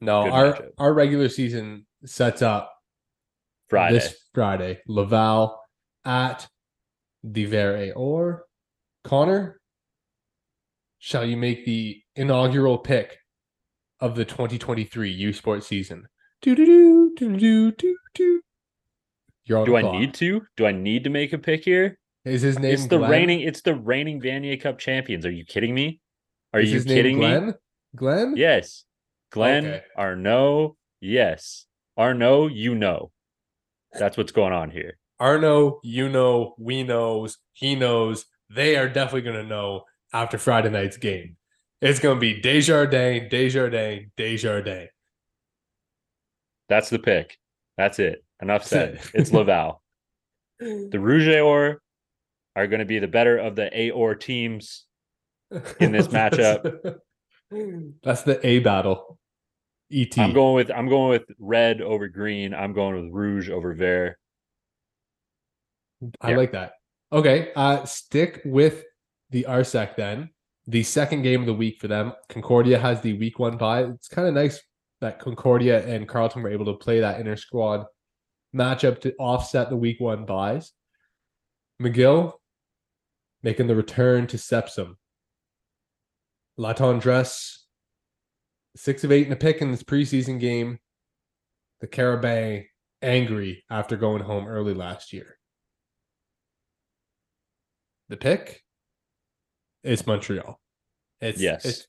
No, 0.00 0.28
our 0.30 0.52
matchup. 0.52 0.68
our 0.78 0.92
regular 0.92 1.28
season 1.28 1.86
sets 2.04 2.42
up 2.42 2.72
Friday. 3.68 3.94
this 3.98 4.16
Friday. 4.34 4.80
Laval 4.86 5.58
at 6.04 6.46
the 7.24 7.92
or 7.94 8.44
Connor. 9.04 9.60
Shall 10.98 11.24
you 11.24 11.36
make 11.36 11.64
the 11.64 12.02
inaugural 12.14 12.78
pick 12.78 13.18
of 14.00 14.16
the 14.16 14.24
2023 14.24 15.10
U 15.10 15.32
Sports 15.32 15.66
season? 15.66 16.06
Do 16.42 16.54
do 16.54 16.66
do 16.66 17.14
do 17.16 17.36
do 17.36 17.72
do 17.72 17.96
do. 18.14 18.40
You're 19.44 19.58
on 19.60 19.64
Do 19.66 19.72
the 19.72 19.78
I 19.78 19.80
clock. 19.82 19.94
need 19.94 20.14
to? 20.14 20.42
Do 20.56 20.66
I 20.66 20.72
need 20.72 21.04
to 21.04 21.10
make 21.10 21.32
a 21.32 21.38
pick 21.38 21.64
here? 21.64 21.98
Is 22.24 22.42
his 22.42 22.58
name 22.58 22.74
It's 22.74 22.86
the 22.86 22.98
Glenn? 22.98 23.10
reigning. 23.10 23.40
It's 23.40 23.60
the 23.62 23.74
reigning 23.76 24.20
Vanier 24.20 24.60
Cup 24.60 24.78
champions. 24.78 25.24
Are 25.24 25.30
you 25.30 25.44
kidding 25.44 25.72
me? 25.74 26.00
Are 26.52 26.60
Is 26.60 26.72
you 26.72 26.82
kidding 26.82 27.18
me? 27.18 27.26
Glenn? 27.26 27.54
Glenn? 27.94 28.34
Yes. 28.36 28.84
Glenn 29.30 29.66
Okay. 29.66 29.82
Arnaud. 29.96 30.76
Yes. 31.00 31.66
Arnaud, 31.96 32.48
you 32.48 32.74
know. 32.74 33.10
That's 33.92 34.16
what's 34.16 34.32
going 34.32 34.52
on 34.52 34.70
here. 34.70 34.98
Arno, 35.18 35.80
you 35.82 36.08
know, 36.08 36.54
we 36.58 36.82
knows, 36.82 37.38
he 37.52 37.74
knows. 37.74 38.26
They 38.50 38.76
are 38.76 38.88
definitely 38.88 39.22
going 39.22 39.42
to 39.42 39.48
know 39.48 39.84
after 40.12 40.36
Friday 40.38 40.68
night's 40.70 40.98
game. 40.98 41.36
It's 41.80 41.98
going 42.00 42.16
to 42.16 42.20
be 42.20 42.40
Desjardins, 42.40 43.30
Desjardins, 43.30 44.10
Desjardins. 44.16 44.90
That's 46.68 46.90
the 46.90 46.98
pick. 46.98 47.38
That's 47.76 47.98
it. 47.98 48.24
Enough 48.42 48.64
said. 48.64 49.00
It's 49.14 49.32
Laval. 49.32 49.82
The 50.58 50.98
Rouge 50.98 51.28
Or 51.28 51.82
are 52.54 52.66
going 52.66 52.78
to 52.80 52.86
be 52.86 52.98
the 52.98 53.06
better 53.06 53.36
of 53.36 53.56
the 53.56 53.68
A 53.78 53.90
or 53.90 54.14
teams. 54.14 54.86
In 55.80 55.92
this 55.92 56.08
matchup. 56.18 56.96
That's 58.02 58.22
the 58.22 58.44
A 58.46 58.60
battle. 58.60 59.18
ET. 59.92 60.18
I'm 60.18 60.32
going 60.32 60.54
with 60.54 60.70
I'm 60.70 60.88
going 60.88 61.10
with 61.10 61.24
red 61.38 61.80
over 61.80 62.08
green. 62.08 62.54
I'm 62.54 62.72
going 62.72 63.00
with 63.00 63.12
rouge 63.12 63.48
over 63.50 63.74
vert. 63.74 64.18
I 66.20 66.30
yeah. 66.30 66.36
like 66.36 66.52
that. 66.52 66.72
Okay. 67.12 67.52
Uh 67.54 67.84
stick 67.84 68.42
with 68.44 68.84
the 69.30 69.46
RSEQ 69.48 69.96
then. 69.96 70.30
The 70.66 70.82
second 70.82 71.22
game 71.22 71.40
of 71.40 71.46
the 71.46 71.54
week 71.54 71.80
for 71.80 71.86
them. 71.86 72.12
Concordia 72.28 72.78
has 72.78 73.00
the 73.00 73.12
week 73.14 73.38
one 73.38 73.56
bye. 73.56 73.84
It's 73.84 74.08
kind 74.08 74.26
of 74.26 74.34
nice 74.34 74.60
that 75.00 75.20
Concordia 75.20 75.86
and 75.86 76.08
Carleton 76.08 76.42
were 76.42 76.50
able 76.50 76.64
to 76.66 76.74
play 76.74 77.00
that 77.00 77.20
inner 77.20 77.36
squad 77.36 77.86
matchup 78.54 79.00
to 79.02 79.14
offset 79.18 79.70
the 79.70 79.76
week 79.76 80.00
one 80.00 80.24
buys. 80.24 80.72
McGill 81.80 82.32
making 83.42 83.66
the 83.66 83.76
return 83.76 84.26
to 84.28 84.36
CEPSUM. 84.36 84.96
La 86.56 86.72
Tendresse, 86.72 87.64
six 88.74 89.04
of 89.04 89.12
eight 89.12 89.26
in 89.26 89.32
a 89.32 89.36
pick 89.36 89.60
in 89.60 89.70
this 89.70 89.82
preseason 89.82 90.40
game. 90.40 90.78
The 91.80 91.86
Carabin 91.86 92.64
angry 93.02 93.64
after 93.70 93.96
going 93.96 94.22
home 94.22 94.46
early 94.46 94.72
last 94.72 95.12
year. 95.12 95.38
The 98.08 98.16
pick 98.16 98.62
is 99.82 100.06
Montreal. 100.06 100.58
It's 101.20 101.40
Yes. 101.40 101.64
It's, 101.64 101.86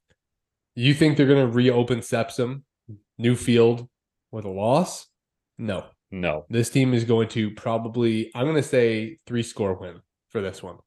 you 0.75 0.93
think 0.93 1.17
they're 1.17 1.27
going 1.27 1.47
to 1.47 1.51
reopen 1.51 1.99
CEPSUM, 1.99 2.63
new 3.17 3.35
field 3.35 3.87
with 4.31 4.45
a 4.45 4.49
loss? 4.49 5.07
No. 5.57 5.85
No. 6.11 6.45
This 6.49 6.69
team 6.69 6.93
is 6.93 7.03
going 7.03 7.29
to 7.29 7.51
probably, 7.51 8.31
I'm 8.35 8.45
going 8.45 8.55
to 8.55 8.63
say 8.63 9.19
three 9.25 9.43
score 9.43 9.73
win 9.73 10.01
for 10.29 10.41
this 10.41 10.61
one. 10.61 10.77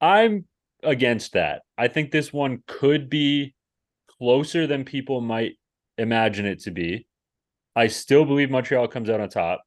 I'm 0.00 0.44
against 0.82 1.32
that. 1.32 1.62
I 1.76 1.88
think 1.88 2.10
this 2.10 2.32
one 2.32 2.62
could 2.66 3.08
be 3.08 3.54
closer 4.18 4.66
than 4.66 4.84
people 4.84 5.20
might 5.20 5.54
imagine 5.98 6.46
it 6.46 6.60
to 6.60 6.70
be. 6.70 7.06
I 7.74 7.88
still 7.88 8.24
believe 8.24 8.50
Montreal 8.50 8.88
comes 8.88 9.10
out 9.10 9.20
on 9.20 9.28
top, 9.28 9.62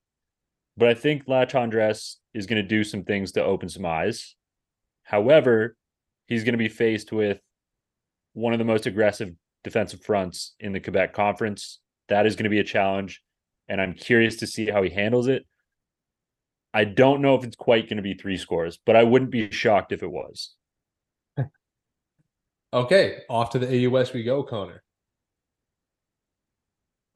but 0.77 0.89
I 0.89 0.93
think 0.93 1.23
La 1.27 1.45
Tendresse 1.45 2.15
is 2.33 2.45
going 2.45 2.61
to 2.61 2.67
do 2.67 2.83
some 2.83 3.03
things 3.03 3.33
to 3.33 3.43
open 3.43 3.69
some 3.69 3.85
eyes. 3.85 4.35
However, 5.03 5.75
he's 6.27 6.43
going 6.43 6.53
to 6.53 6.57
be 6.57 6.69
faced 6.69 7.11
with 7.11 7.39
one 8.33 8.53
of 8.53 8.59
the 8.59 8.65
most 8.65 8.85
aggressive 8.85 9.33
defensive 9.63 10.01
fronts 10.03 10.55
in 10.59 10.71
the 10.71 10.79
Quebec 10.79 11.13
Conference. 11.13 11.79
That 12.07 12.25
is 12.25 12.35
going 12.35 12.45
to 12.45 12.49
be 12.49 12.59
a 12.59 12.63
challenge, 12.63 13.21
and 13.67 13.81
I'm 13.81 13.93
curious 13.93 14.37
to 14.37 14.47
see 14.47 14.67
how 14.67 14.81
he 14.81 14.89
handles 14.89 15.27
it. 15.27 15.45
I 16.73 16.83
don't 16.83 17.21
know 17.21 17.35
if 17.35 17.43
it's 17.43 17.55
quite 17.55 17.89
going 17.89 17.97
to 17.97 18.03
be 18.03 18.13
three 18.13 18.37
scores, 18.37 18.79
but 18.85 18.95
I 18.95 19.03
wouldn't 19.03 19.31
be 19.31 19.51
shocked 19.51 19.91
if 19.91 20.03
it 20.03 20.11
was. 20.11 20.55
Okay, 22.71 23.21
off 23.29 23.49
to 23.51 23.59
the 23.59 23.87
AUS 23.87 24.13
we 24.13 24.23
go, 24.23 24.43
Connor. 24.43 24.83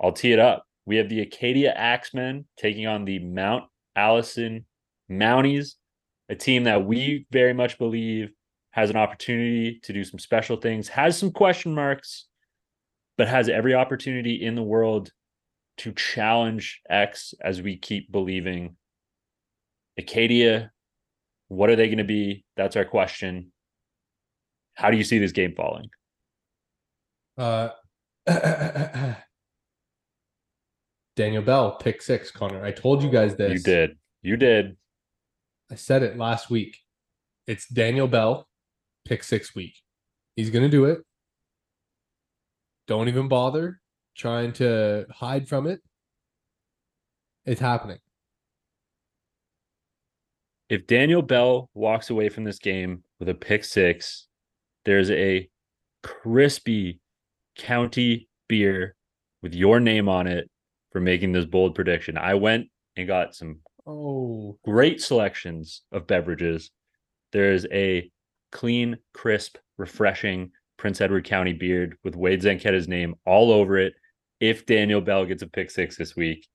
I'll 0.02 0.12
tee 0.12 0.34
it 0.34 0.40
up. 0.40 0.66
We 0.86 0.98
have 0.98 1.10
the 1.10 1.22
Acadia 1.22 1.72
Axemen 1.72 2.46
taking 2.58 2.88
on 2.88 3.06
the 3.06 3.20
Mount 3.20 3.66
Allison 3.96 4.66
Mounties, 5.12 5.76
a 6.28 6.36
team 6.36 6.64
that 6.64 6.86
we 6.86 7.28
very 7.32 7.54
much 7.54 7.78
believe 7.78 8.32
has 8.72 8.90
an 8.90 8.98
opportunity 8.98 9.80
to 9.84 9.94
do 9.94 10.04
some 10.04 10.18
special 10.18 10.58
things, 10.58 10.88
has 10.88 11.18
some 11.18 11.32
question 11.32 11.76
marks, 11.76 12.26
but 13.18 13.28
has 13.28 13.48
every 13.48 13.76
opportunity 13.76 14.44
in 14.44 14.56
the 14.56 14.64
world 14.64 15.12
to 15.78 15.92
challenge 15.92 16.82
X 16.90 17.36
as 17.40 17.62
we 17.62 17.78
keep 17.78 18.12
believing. 18.12 18.76
Acadia, 20.00 20.72
what 21.50 21.70
are 21.70 21.76
they 21.76 21.88
going 21.88 22.00
to 22.00 22.04
be? 22.04 22.44
That's 22.58 22.76
our 22.76 22.86
question. 22.86 23.52
How 24.76 24.90
do 24.90 24.98
you 24.98 25.04
see 25.04 25.20
this 25.20 25.32
game 25.32 25.54
falling? 25.56 25.90
Uh, 27.38 27.70
Daniel 31.16 31.44
Bell, 31.44 31.76
pick 31.78 32.02
six, 32.02 32.32
Connor. 32.32 32.66
I 32.66 32.72
told 32.72 33.04
you 33.04 33.10
guys 33.10 33.36
this. 33.36 33.54
You 33.54 33.60
did. 33.60 33.98
You 34.22 34.38
did. 34.38 34.78
I 35.72 35.76
said 35.76 36.02
it 36.04 36.18
last 36.18 36.50
week. 36.50 36.78
It's 37.46 37.68
Daniel 37.68 38.08
Bell, 38.08 38.48
pick 39.06 39.24
six 39.24 39.54
week. 39.54 39.76
He's 40.36 40.50
going 40.50 40.64
to 40.64 40.70
do 40.70 40.86
it. 40.86 41.02
Don't 42.88 43.08
even 43.08 43.28
bother 43.28 43.80
trying 44.16 44.54
to 44.54 45.06
hide 45.12 45.48
from 45.48 45.68
it. 45.68 45.82
It's 47.46 47.62
happening. 47.62 48.00
if 50.70 50.88
Daniel 50.88 51.22
Bell 51.22 51.70
walks 51.76 52.10
away 52.10 52.30
from 52.30 52.46
this 52.46 52.58
game 52.58 53.04
with 53.20 53.30
a 53.30 53.34
pick 53.36 53.64
six, 53.64 54.28
there's 54.86 55.12
a 55.12 55.50
crispy 56.02 57.00
county 57.58 58.28
beer 58.48 58.96
with 59.42 59.54
your 59.54 59.80
name 59.80 60.10
on 60.10 60.28
it 60.28 60.50
for 60.92 61.00
making 61.00 61.32
this 61.32 61.46
bold 61.46 61.76
prediction. 61.76 62.18
I 62.18 62.36
went 62.36 62.68
and 62.96 63.08
got 63.08 63.36
some 63.36 63.60
Oh, 63.86 64.58
great 64.64 65.02
selections 65.02 65.82
of 65.92 66.08
beverages. 66.08 66.72
There's 67.32 67.66
a 67.72 68.10
clean, 68.52 68.98
crisp, 69.14 69.58
refreshing 69.78 70.52
Prince 70.78 71.02
Edward 71.02 71.26
County 71.26 71.54
beard 71.54 71.98
with 72.04 72.16
Wade 72.16 72.42
Zanketta's 72.42 72.88
name 72.88 73.16
all 73.26 73.52
over 73.52 73.78
it. 73.78 73.94
If 74.40 74.66
Daniel 74.66 75.02
Bell 75.02 75.26
gets 75.26 75.44
a 75.44 75.48
pick 75.48 75.70
six 75.70 75.98
this 75.98 76.16
week, 76.16 76.48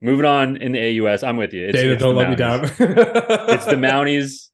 moving 0.00 0.24
on 0.24 0.56
in 0.56 0.72
the 0.72 1.00
AUS, 1.00 1.22
I'm 1.22 1.36
with 1.36 1.52
you. 1.52 1.66
It's, 1.66 1.78
Dana, 1.78 1.92
it's 1.94 2.02
don't 2.02 2.14
let 2.14 2.30
me 2.30 2.36
down. 2.36 2.64
It's 2.78 3.66
the 3.66 3.76
Mounties. 3.76 4.48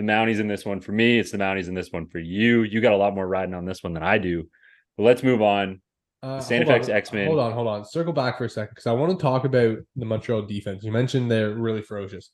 The 0.00 0.06
Mounties 0.06 0.40
in 0.40 0.48
this 0.48 0.64
one 0.64 0.80
for 0.80 0.92
me. 0.92 1.18
It's 1.18 1.30
the 1.30 1.36
Mounties 1.36 1.68
in 1.68 1.74
this 1.74 1.92
one 1.92 2.06
for 2.06 2.18
you. 2.18 2.62
You 2.62 2.80
got 2.80 2.94
a 2.94 2.96
lot 2.96 3.14
more 3.14 3.28
riding 3.28 3.54
on 3.54 3.66
this 3.66 3.82
one 3.82 3.92
than 3.92 4.02
I 4.02 4.16
do. 4.16 4.48
But 4.96 5.02
let's 5.02 5.22
move 5.22 5.42
on. 5.42 5.82
Uh, 6.22 6.40
Santa 6.40 6.64
hold 6.64 6.78
Fe's 6.78 6.88
X-Men. 6.88 7.26
Hold 7.26 7.38
on, 7.38 7.52
hold 7.52 7.68
on. 7.68 7.84
Circle 7.84 8.14
back 8.14 8.38
for 8.38 8.44
a 8.44 8.48
second 8.48 8.70
because 8.70 8.86
I 8.86 8.92
want 8.92 9.12
to 9.12 9.22
talk 9.22 9.44
about 9.44 9.76
the 9.96 10.06
Montreal 10.06 10.42
defense. 10.42 10.84
You 10.84 10.90
mentioned 10.90 11.30
they're 11.30 11.50
really 11.54 11.82
ferocious. 11.82 12.30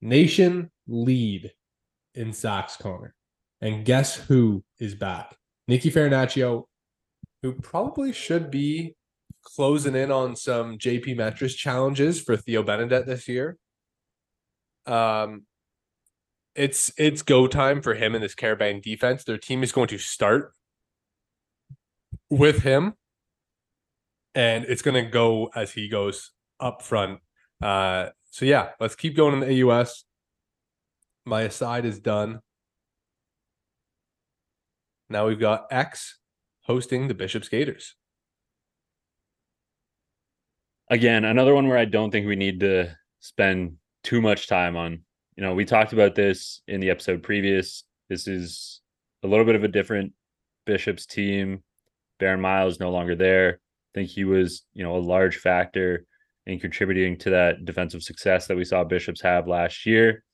Nation 0.00 0.70
lead 0.88 1.52
in 2.14 2.32
sacks, 2.32 2.76
Connor. 2.76 3.14
And 3.60 3.84
guess 3.84 4.16
who 4.16 4.64
is 4.80 4.96
back? 4.96 5.36
Nicky 5.68 5.92
Farinaccio, 5.92 6.64
who 7.42 7.52
probably 7.52 8.12
should 8.12 8.50
be 8.50 8.96
closing 9.44 9.94
in 9.94 10.10
on 10.10 10.34
some 10.34 10.76
JP 10.76 11.16
Metras 11.16 11.56
challenges 11.56 12.20
for 12.20 12.36
Theo 12.36 12.64
Benedet 12.64 13.06
this 13.06 13.28
year. 13.28 13.56
Um, 14.86 15.44
it's 16.56 16.90
it's 16.96 17.22
go 17.22 17.46
time 17.46 17.82
for 17.82 17.94
him 17.94 18.14
in 18.14 18.22
this 18.22 18.34
Carabine 18.34 18.82
defense. 18.82 19.24
Their 19.24 19.38
team 19.38 19.62
is 19.62 19.72
going 19.72 19.88
to 19.88 19.98
start 19.98 20.52
with 22.30 22.62
him 22.62 22.94
and 24.34 24.64
it's 24.64 24.82
going 24.82 25.02
to 25.02 25.10
go 25.10 25.50
as 25.54 25.72
he 25.72 25.88
goes 25.88 26.32
up 26.58 26.82
front. 26.82 27.20
Uh, 27.62 28.08
so 28.30 28.44
yeah, 28.44 28.70
let's 28.80 28.94
keep 28.94 29.16
going 29.16 29.34
in 29.34 29.40
the 29.40 29.62
AUS. 29.62 30.04
My 31.24 31.42
aside 31.42 31.84
is 31.84 31.98
done. 31.98 32.40
Now 35.08 35.26
we've 35.26 35.40
got 35.40 35.66
X 35.70 36.18
hosting 36.62 37.08
the 37.08 37.14
Bishop's 37.14 37.48
Gaiters. 37.48 37.94
Again, 40.90 41.24
another 41.24 41.54
one 41.54 41.68
where 41.68 41.78
I 41.78 41.84
don't 41.84 42.10
think 42.10 42.26
we 42.26 42.36
need 42.36 42.60
to 42.60 42.96
spend 43.20 43.76
too 44.02 44.20
much 44.20 44.46
time 44.46 44.76
on. 44.76 45.02
You 45.36 45.44
know, 45.44 45.54
we 45.54 45.66
talked 45.66 45.92
about 45.92 46.14
this 46.14 46.62
in 46.66 46.80
the 46.80 46.90
episode 46.90 47.22
previous. 47.22 47.84
This 48.08 48.26
is 48.26 48.80
a 49.22 49.26
little 49.26 49.44
bit 49.44 49.54
of 49.54 49.64
a 49.64 49.68
different 49.68 50.12
Bishops 50.64 51.04
team. 51.04 51.62
Baron 52.18 52.40
Miles 52.40 52.80
no 52.80 52.90
longer 52.90 53.14
there. 53.14 53.54
I 53.54 53.90
think 53.94 54.08
he 54.08 54.24
was, 54.24 54.62
you 54.72 54.82
know, 54.82 54.96
a 54.96 54.98
large 54.98 55.36
factor 55.36 56.06
in 56.46 56.58
contributing 56.58 57.18
to 57.18 57.30
that 57.30 57.64
defensive 57.64 58.02
success 58.02 58.46
that 58.46 58.56
we 58.56 58.64
saw 58.64 58.82
Bishops 58.84 59.20
have 59.20 59.46
last 59.46 59.84
year. 59.84 60.24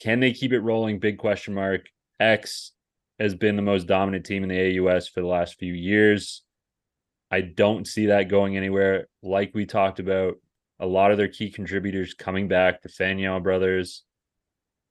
Can 0.00 0.20
they 0.20 0.32
keep 0.32 0.52
it 0.52 0.60
rolling? 0.60 0.98
Big 0.98 1.18
question 1.18 1.54
mark. 1.54 1.82
X 2.18 2.72
has 3.18 3.34
been 3.34 3.56
the 3.56 3.62
most 3.62 3.86
dominant 3.86 4.24
team 4.24 4.42
in 4.42 4.48
the 4.48 4.78
AUS 4.78 5.06
for 5.06 5.20
the 5.20 5.26
last 5.26 5.58
few 5.58 5.72
years. 5.74 6.42
I 7.30 7.42
don't 7.42 7.86
see 7.86 8.06
that 8.06 8.28
going 8.28 8.56
anywhere. 8.56 9.08
Like 9.22 9.52
we 9.54 9.66
talked 9.66 9.98
about, 10.00 10.34
a 10.82 10.86
lot 10.86 11.12
of 11.12 11.16
their 11.16 11.28
key 11.28 11.48
contributors 11.48 12.12
coming 12.12 12.48
back, 12.48 12.82
the 12.82 12.88
Fanyao 12.88 13.40
brothers, 13.40 14.02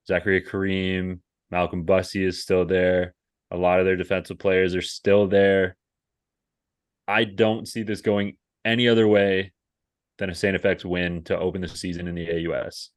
Zachary 0.07 0.41
Kareem, 0.41 1.19
Malcolm 1.51 1.83
Bussey 1.83 2.23
is 2.23 2.41
still 2.41 2.65
there. 2.65 3.13
A 3.51 3.57
lot 3.57 3.81
of 3.81 3.85
their 3.85 3.97
defensive 3.97 4.39
players 4.39 4.73
are 4.73 4.81
still 4.81 5.27
there. 5.27 5.75
I 7.09 7.25
don't 7.25 7.67
see 7.67 7.83
this 7.83 7.99
going 7.99 8.37
any 8.63 8.87
other 8.87 9.05
way 9.05 9.51
than 10.17 10.29
a 10.29 10.35
Saint 10.35 10.61
FX 10.61 10.85
win 10.85 11.25
to 11.25 11.37
open 11.37 11.59
the 11.59 11.67
season 11.67 12.07
in 12.07 12.15
the 12.15 12.47
AUS. 12.47 12.91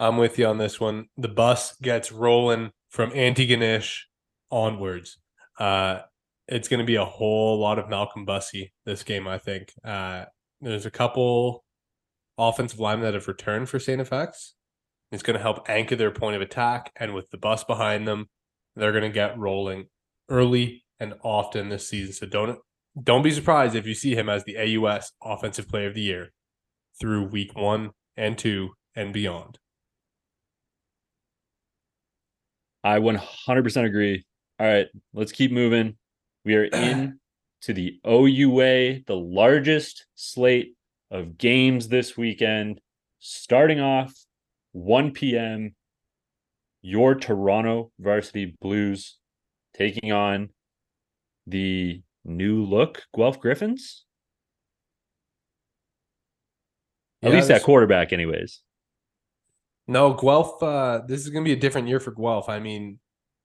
I'm 0.00 0.16
with 0.16 0.38
you 0.38 0.46
on 0.46 0.56
this 0.56 0.80
one. 0.80 1.08
The 1.18 1.28
bus 1.28 1.76
gets 1.82 2.12
rolling 2.12 2.70
from 2.88 3.10
Antigonish 3.10 4.04
onwards. 4.50 5.18
Uh, 5.60 6.00
it's 6.48 6.68
going 6.68 6.80
to 6.80 6.86
be 6.86 6.96
a 6.96 7.04
whole 7.04 7.58
lot 7.58 7.78
of 7.78 7.90
Malcolm 7.90 8.24
Bussey 8.24 8.72
this 8.86 9.02
game, 9.02 9.28
I 9.28 9.36
think. 9.36 9.70
Uh, 9.84 10.24
there's 10.64 10.86
a 10.86 10.90
couple 10.90 11.64
offensive 12.38 12.80
linemen 12.80 13.04
that 13.04 13.14
have 13.14 13.28
returned 13.28 13.68
for 13.68 13.78
St. 13.78 14.00
FX. 14.00 14.52
It's 15.12 15.22
going 15.22 15.36
to 15.36 15.42
help 15.42 15.68
anchor 15.68 15.94
their 15.94 16.10
point 16.10 16.36
of 16.36 16.42
attack. 16.42 16.90
And 16.96 17.14
with 17.14 17.30
the 17.30 17.38
bus 17.38 17.64
behind 17.64 18.08
them, 18.08 18.28
they're 18.74 18.92
going 18.92 19.04
to 19.04 19.10
get 19.10 19.38
rolling 19.38 19.86
early 20.28 20.84
and 20.98 21.14
often 21.22 21.68
this 21.68 21.88
season. 21.88 22.12
So 22.12 22.26
don't 22.26 22.58
don't 23.02 23.22
be 23.22 23.30
surprised 23.30 23.74
if 23.74 23.86
you 23.86 23.94
see 23.94 24.14
him 24.14 24.28
as 24.28 24.44
the 24.44 24.56
AUS 24.56 25.12
Offensive 25.22 25.68
Player 25.68 25.88
of 25.88 25.94
the 25.94 26.00
Year 26.00 26.32
through 27.00 27.24
week 27.24 27.54
one 27.56 27.90
and 28.16 28.38
two 28.38 28.70
and 28.94 29.12
beyond. 29.12 29.58
I 32.84 32.98
100% 32.98 33.84
agree. 33.84 34.24
All 34.60 34.66
right, 34.66 34.86
let's 35.12 35.32
keep 35.32 35.50
moving. 35.50 35.96
We 36.44 36.54
are 36.54 36.64
in 36.64 37.18
to 37.64 37.72
the 37.72 37.98
OUA, 38.06 39.04
the 39.06 39.16
largest 39.16 40.06
slate 40.14 40.74
of 41.10 41.38
games 41.38 41.88
this 41.88 42.16
weekend. 42.16 42.80
Starting 43.20 43.80
off 43.80 44.12
1 44.72 45.12
p.m., 45.12 45.74
your 46.82 47.14
Toronto 47.14 47.90
Varsity 47.98 48.54
Blues 48.60 49.16
taking 49.74 50.12
on 50.12 50.50
the 51.46 52.02
new 52.24 52.62
look 52.62 53.02
Guelph 53.16 53.40
Gryphons. 53.40 54.04
At 57.22 57.30
yeah, 57.30 57.36
least 57.36 57.48
that 57.48 57.62
quarterback, 57.62 58.12
anyways. 58.12 58.60
No, 59.86 60.12
Guelph. 60.12 60.62
Uh, 60.62 61.00
this 61.08 61.20
is 61.22 61.30
going 61.30 61.42
to 61.42 61.48
be 61.48 61.56
a 61.56 61.60
different 61.60 61.88
year 61.88 62.00
for 62.00 62.10
Guelph. 62.10 62.50
I 62.50 62.58
mean, 62.58 62.98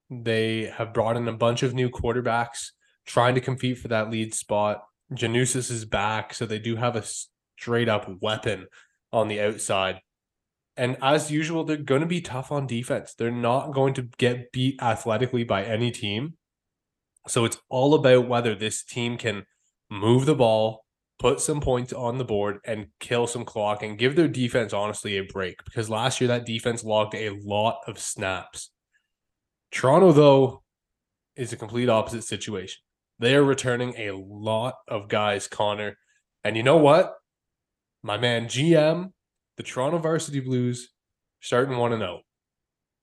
they 0.10 0.66
have 0.76 0.94
brought 0.94 1.16
in 1.16 1.26
a 1.30 1.34
bunch 1.34 1.64
of 1.64 1.74
new 1.74 1.90
quarterbacks 1.90 2.72
trying 3.10 3.34
to 3.34 3.42
compete 3.42 3.80
for 3.80 3.88
that 3.88 4.12
lead 4.12 4.36
spot. 4.36 4.84
Janusis 5.12 5.72
is 5.72 5.84
back, 5.84 6.32
so 6.32 6.46
they 6.46 6.60
do 6.60 6.76
have 6.76 6.96
a 6.96 7.04
straight 7.58 7.90
up 7.90 8.08
weapon 8.22 8.68
on 9.12 9.28
the 9.28 9.42
outside. 9.42 10.00
And 10.78 10.96
as 11.02 11.32
usual, 11.32 11.64
they're 11.64 11.76
going 11.76 12.02
to 12.02 12.08
be 12.08 12.22
tough 12.22 12.52
on 12.52 12.68
defense. 12.68 13.16
They're 13.16 13.32
not 13.32 13.74
going 13.74 13.96
to 13.96 14.04
get 14.18 14.52
beat 14.52 14.80
athletically 14.80 15.44
by 15.44 15.64
any 15.64 15.90
team. 15.90 16.36
So 17.28 17.46
it's 17.46 17.58
all 17.68 17.96
about 17.96 18.28
whether 18.28 18.54
this 18.54 18.84
team 18.84 19.18
can 19.18 19.44
move 19.90 20.28
the 20.28 20.36
ball, 20.36 20.86
put 21.18 21.42
some 21.42 21.62
points 21.62 21.92
on 21.92 22.20
the 22.20 22.24
board, 22.24 22.60
and 22.64 22.90
kill 23.00 23.26
some 23.26 23.44
clock 23.44 23.82
and 23.82 23.98
give 23.98 24.16
their 24.16 24.28
defense, 24.28 24.72
honestly, 24.72 25.18
a 25.18 25.24
break. 25.24 25.64
Because 25.66 25.90
last 25.90 26.22
year, 26.22 26.28
that 26.28 26.46
defense 26.46 26.84
logged 26.84 27.16
a 27.16 27.32
lot 27.44 27.80
of 27.88 27.98
snaps. 27.98 28.70
Toronto, 29.72 30.12
though, 30.12 30.62
is 31.36 31.52
a 31.52 31.58
complete 31.58 31.90
opposite 31.90 32.24
situation. 32.24 32.82
They 33.20 33.36
are 33.36 33.44
returning 33.44 33.94
a 33.98 34.12
lot 34.12 34.76
of 34.88 35.10
guys, 35.10 35.48
Connor. 35.48 35.98
And 36.44 36.56
you 36.56 36.64
know 36.64 36.78
what? 36.78 37.14
My 38.02 38.18
man 38.18 38.46
GM, 38.46 39.12
the 39.58 39.64
Toronto 39.64 39.98
Varsity 39.98 40.40
Blues, 40.40 40.90
starting 41.42 41.78
1 41.78 41.98
0. 41.98 42.22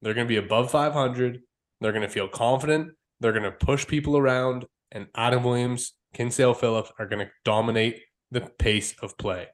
They're 0.00 0.14
going 0.14 0.26
to 0.26 0.28
be 0.28 0.38
above 0.38 0.70
500. 0.70 1.40
They're 1.80 1.92
going 1.92 2.02
to 2.02 2.08
feel 2.08 2.28
confident. 2.28 2.92
They're 3.20 3.32
going 3.32 3.44
to 3.44 3.52
push 3.52 3.86
people 3.86 4.16
around. 4.16 4.64
And 4.90 5.08
Adam 5.14 5.44
Williams, 5.44 5.92
Kinsale 6.14 6.54
Phillips 6.54 6.90
are 6.98 7.06
going 7.06 7.26
to 7.26 7.32
dominate 7.44 8.00
the 8.30 8.40
pace 8.40 8.94
of 9.02 9.18
play. 9.18 9.48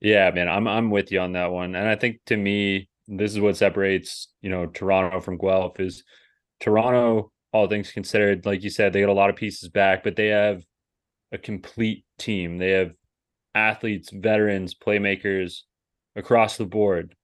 Yeah, 0.00 0.30
man, 0.30 0.48
I'm 0.48 0.68
I'm 0.68 0.90
with 0.90 1.10
you 1.10 1.20
on 1.20 1.32
that 1.32 1.50
one. 1.50 1.74
And 1.74 1.88
I 1.88 1.96
think 1.96 2.20
to 2.26 2.36
me, 2.36 2.88
this 3.08 3.32
is 3.32 3.40
what 3.40 3.56
separates, 3.56 4.28
you 4.40 4.50
know, 4.50 4.66
Toronto 4.66 5.20
from 5.20 5.38
Guelph 5.38 5.80
is 5.80 6.04
Toronto 6.60 7.32
all 7.56 7.68
things 7.68 7.90
considered, 7.90 8.44
like 8.44 8.62
you 8.62 8.70
said, 8.70 8.92
they 8.92 9.00
got 9.00 9.08
a 9.08 9.12
lot 9.12 9.30
of 9.30 9.36
pieces 9.36 9.68
back, 9.68 10.04
but 10.04 10.14
they 10.14 10.28
have 10.28 10.62
a 11.32 11.38
complete 11.38 12.04
team. 12.18 12.58
They 12.58 12.70
have 12.70 12.92
athletes, 13.54 14.10
veterans, 14.12 14.74
playmakers 14.74 15.60
across 16.14 16.56
the 16.58 16.66
board. 16.66 17.14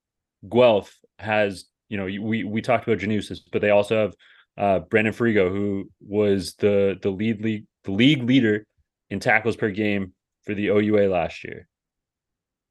Guelph 0.48 0.98
has, 1.18 1.66
you 1.88 1.98
know, 1.98 2.04
we 2.04 2.44
we 2.44 2.62
talked 2.62 2.86
about 2.88 2.98
Janusis, 2.98 3.40
but 3.52 3.60
they 3.60 3.70
also 3.70 4.02
have 4.02 4.14
uh, 4.56 4.78
Brandon 4.80 5.12
Frigo, 5.12 5.50
who 5.50 5.90
was 6.00 6.54
the 6.54 6.98
the 7.02 7.10
lead 7.10 7.42
league 7.42 7.66
the 7.84 7.92
league 7.92 8.22
leader 8.22 8.66
in 9.10 9.20
tackles 9.20 9.56
per 9.56 9.70
game 9.70 10.14
for 10.44 10.54
the 10.54 10.68
OUA 10.68 11.08
last 11.08 11.44
year. 11.44 11.68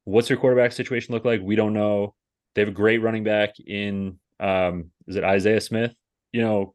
What's 0.04 0.28
their 0.28 0.36
quarterback 0.36 0.72
situation 0.72 1.14
look 1.14 1.24
like? 1.24 1.40
We 1.40 1.54
don't 1.54 1.74
know. 1.74 2.14
They 2.54 2.62
have 2.62 2.68
a 2.68 2.72
great 2.72 2.98
running 2.98 3.24
back 3.24 3.54
in 3.64 4.18
um, 4.40 4.90
is 5.06 5.16
it 5.16 5.24
Isaiah 5.24 5.60
Smith? 5.60 5.94
You 6.32 6.42
know, 6.42 6.74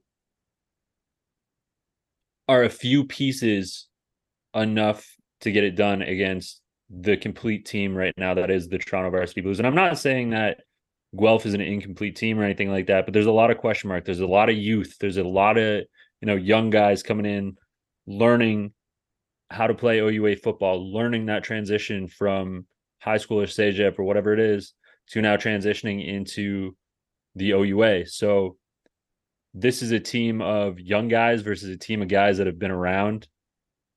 are 2.47 2.63
a 2.63 2.69
few 2.69 3.05
pieces 3.05 3.87
enough 4.53 5.05
to 5.41 5.51
get 5.51 5.63
it 5.63 5.75
done 5.75 6.01
against 6.01 6.61
the 6.89 7.17
complete 7.17 7.65
team 7.65 7.95
right 7.95 8.13
now 8.17 8.33
that 8.33 8.49
is 8.49 8.67
the 8.67 8.77
Toronto 8.77 9.11
Varsity 9.11 9.41
Blues. 9.41 9.59
And 9.59 9.67
I'm 9.67 9.75
not 9.75 9.97
saying 9.97 10.29
that 10.29 10.61
Guelph 11.17 11.45
is 11.45 11.53
an 11.53 11.61
incomplete 11.61 12.15
team 12.15 12.39
or 12.39 12.43
anything 12.43 12.71
like 12.71 12.87
that, 12.87 13.05
but 13.05 13.13
there's 13.13 13.25
a 13.25 13.31
lot 13.31 13.51
of 13.51 13.57
question 13.57 13.89
mark. 13.89 14.05
There's 14.05 14.19
a 14.19 14.27
lot 14.27 14.49
of 14.49 14.57
youth. 14.57 14.95
There's 14.99 15.17
a 15.17 15.23
lot 15.23 15.57
of, 15.57 15.83
you 16.21 16.25
know, 16.25 16.35
young 16.35 16.69
guys 16.69 17.03
coming 17.03 17.25
in 17.25 17.57
learning 18.07 18.73
how 19.49 19.67
to 19.67 19.73
play 19.73 19.99
OUA 19.99 20.37
football, 20.37 20.93
learning 20.93 21.25
that 21.27 21.43
transition 21.43 22.07
from 22.07 22.65
high 22.99 23.17
school 23.17 23.39
or 23.39 23.45
CEGEP 23.45 23.99
or 23.99 24.03
whatever 24.03 24.33
it 24.33 24.39
is 24.39 24.73
to 25.09 25.21
now 25.21 25.37
transitioning 25.37 26.05
into 26.05 26.75
the 27.35 27.51
OUA. 27.51 28.05
So 28.07 28.57
this 29.59 29.81
is 29.81 29.91
a 29.91 29.99
team 29.99 30.41
of 30.41 30.79
young 30.79 31.07
guys 31.07 31.41
versus 31.41 31.69
a 31.69 31.77
team 31.77 32.01
of 32.01 32.07
guys 32.07 32.37
that 32.37 32.47
have 32.47 32.59
been 32.59 32.71
around. 32.71 33.27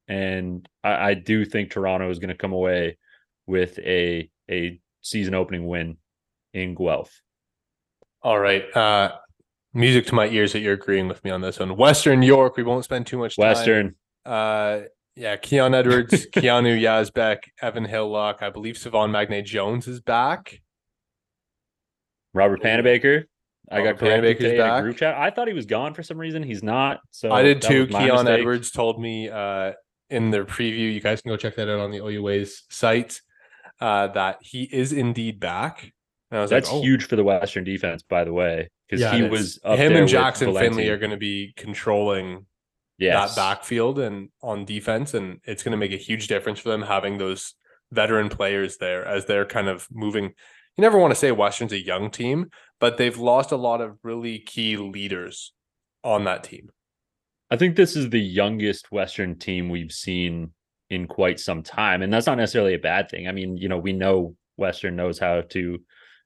And 0.08 0.68
I, 0.82 1.10
I 1.10 1.14
do 1.14 1.44
think 1.44 1.70
Toronto 1.70 2.10
is 2.10 2.18
going 2.18 2.30
to 2.30 2.34
come 2.34 2.52
away 2.52 2.96
with 3.46 3.78
a 3.78 4.30
a 4.50 4.80
season 5.02 5.34
opening 5.34 5.66
win 5.66 5.98
in 6.54 6.74
Guelph. 6.74 7.20
All 8.22 8.38
right. 8.38 8.64
Uh 8.76 9.12
music 9.72 10.06
to 10.06 10.14
my 10.14 10.26
ears 10.26 10.52
that 10.52 10.60
you're 10.60 10.74
agreeing 10.74 11.08
with 11.08 11.22
me 11.24 11.30
on 11.30 11.40
this 11.40 11.60
one. 11.60 11.76
Western 11.76 12.22
York, 12.22 12.56
we 12.56 12.64
won't 12.64 12.84
spend 12.84 13.06
too 13.06 13.18
much 13.18 13.36
time. 13.36 13.48
Western. 13.48 13.94
Uh 14.24 14.80
yeah, 15.16 15.36
Keon 15.36 15.74
Edwards, 15.74 16.26
Keanu 16.32 16.80
Yazbek, 16.80 17.38
Evan 17.60 17.84
Hillock. 17.84 18.42
I 18.42 18.50
believe 18.50 18.78
Savon 18.78 19.12
Magne 19.12 19.42
Jones 19.42 19.86
is 19.86 20.00
back. 20.00 20.60
Robert 22.32 22.62
Panabaker. 22.62 23.24
I 23.70 23.82
got 23.82 23.98
connected 23.98 24.54
in 24.54 24.60
a 24.60 24.82
group 24.82 24.96
chat. 24.96 25.16
I 25.16 25.30
thought 25.30 25.48
he 25.48 25.54
was 25.54 25.66
gone 25.66 25.94
for 25.94 26.02
some 26.02 26.18
reason. 26.18 26.42
He's 26.42 26.62
not. 26.62 27.00
So 27.10 27.30
I 27.30 27.42
did 27.42 27.62
too. 27.62 27.86
Keon 27.86 28.24
mistake. 28.24 28.40
Edwards 28.40 28.70
told 28.70 29.00
me 29.00 29.28
uh, 29.28 29.72
in 30.08 30.30
the 30.30 30.38
preview. 30.40 30.92
You 30.92 31.00
guys 31.00 31.22
can 31.22 31.30
go 31.30 31.36
check 31.36 31.56
that 31.56 31.68
out 31.68 31.80
on 31.80 31.90
the 31.90 31.98
OUA's 31.98 32.64
site. 32.68 33.20
Uh, 33.80 34.08
that 34.08 34.38
he 34.42 34.64
is 34.64 34.92
indeed 34.92 35.40
back. 35.40 35.92
That's 36.30 36.52
like, 36.52 36.64
oh. 36.70 36.80
huge 36.80 37.06
for 37.06 37.16
the 37.16 37.24
Western 37.24 37.64
defense, 37.64 38.02
by 38.02 38.24
the 38.24 38.32
way, 38.32 38.70
because 38.86 39.00
yeah, 39.00 39.14
he 39.14 39.22
was 39.22 39.58
him 39.64 39.96
and 39.96 40.06
Jackson 40.08 40.54
Finley 40.54 40.88
are 40.88 40.98
going 40.98 41.10
to 41.10 41.16
be 41.16 41.52
controlling 41.56 42.46
yes. 42.98 43.34
that 43.34 43.40
backfield 43.40 43.98
and 43.98 44.28
on 44.42 44.64
defense, 44.64 45.14
and 45.14 45.40
it's 45.44 45.62
going 45.62 45.72
to 45.72 45.78
make 45.78 45.92
a 45.92 45.96
huge 45.96 46.28
difference 46.28 46.60
for 46.60 46.68
them 46.68 46.82
having 46.82 47.18
those 47.18 47.54
veteran 47.90 48.28
players 48.28 48.76
there 48.76 49.04
as 49.04 49.26
they're 49.26 49.46
kind 49.46 49.68
of 49.68 49.88
moving 49.90 50.34
you 50.80 50.86
never 50.86 50.98
want 50.98 51.10
to 51.10 51.20
say 51.20 51.30
Western's 51.30 51.74
a 51.74 51.84
young 51.84 52.10
team, 52.10 52.48
but 52.78 52.96
they've 52.96 53.18
lost 53.18 53.52
a 53.52 53.56
lot 53.56 53.82
of 53.82 53.98
really 54.02 54.38
key 54.38 54.78
leaders 54.78 55.52
on 56.02 56.24
that 56.24 56.42
team. 56.42 56.70
I 57.50 57.58
think 57.58 57.76
this 57.76 57.96
is 57.96 58.08
the 58.08 58.18
youngest 58.18 58.90
Western 58.90 59.38
team 59.38 59.68
we've 59.68 59.92
seen 59.92 60.52
in 60.88 61.06
quite 61.06 61.38
some 61.38 61.62
time. 61.62 62.00
And 62.00 62.10
that's 62.10 62.26
not 62.26 62.38
necessarily 62.38 62.72
a 62.72 62.78
bad 62.78 63.10
thing. 63.10 63.28
I 63.28 63.32
mean, 63.32 63.58
you 63.58 63.68
know, 63.68 63.76
we 63.76 63.92
know 63.92 64.36
Western 64.56 64.96
knows 64.96 65.18
how 65.18 65.42
to 65.50 65.78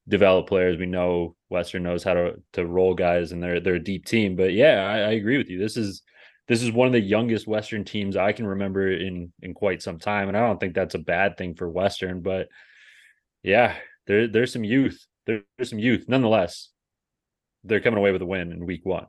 develop 0.07 0.47
players. 0.47 0.79
We 0.79 0.87
know 0.87 1.35
Western 1.49 1.83
knows 1.83 2.05
how 2.05 2.15
to 2.15 2.35
to 2.53 2.65
roll 2.65 2.95
guys, 2.95 3.33
and 3.33 3.43
they're 3.43 3.59
they're 3.59 3.75
a 3.75 3.83
deep 3.83 4.07
team. 4.07 4.37
But 4.37 4.53
yeah, 4.53 4.87
I, 4.87 4.99
I 4.99 5.11
agree 5.15 5.37
with 5.37 5.51
you. 5.51 5.59
This 5.59 5.77
is 5.77 6.03
this 6.47 6.63
is 6.63 6.71
one 6.71 6.87
of 6.87 6.93
the 6.93 7.01
youngest 7.01 7.49
Western 7.49 7.85
teams 7.85 8.17
I 8.17 8.31
can 8.31 8.47
remember 8.47 8.89
in 8.93 9.33
in 9.43 9.53
quite 9.53 9.83
some 9.83 9.99
time, 9.99 10.29
and 10.29 10.37
I 10.37 10.47
don't 10.47 10.61
think 10.61 10.77
that's 10.77 10.95
a 10.95 11.01
bad 11.01 11.37
thing 11.37 11.57
for 11.57 11.69
Western. 11.69 12.21
But 12.23 12.47
yeah, 13.43 13.75
there 14.07 14.29
there's 14.29 14.53
some 14.53 14.65
youth. 14.65 15.07
There, 15.27 15.43
there's 15.57 15.71
some 15.71 15.79
youth. 15.79 16.05
Nonetheless, 16.09 16.71
they're 17.63 17.81
coming 17.81 17.99
away 17.99 18.13
with 18.13 18.23
a 18.23 18.27
win 18.27 18.53
in 18.53 18.67
week 18.67 18.85
one. 18.85 19.07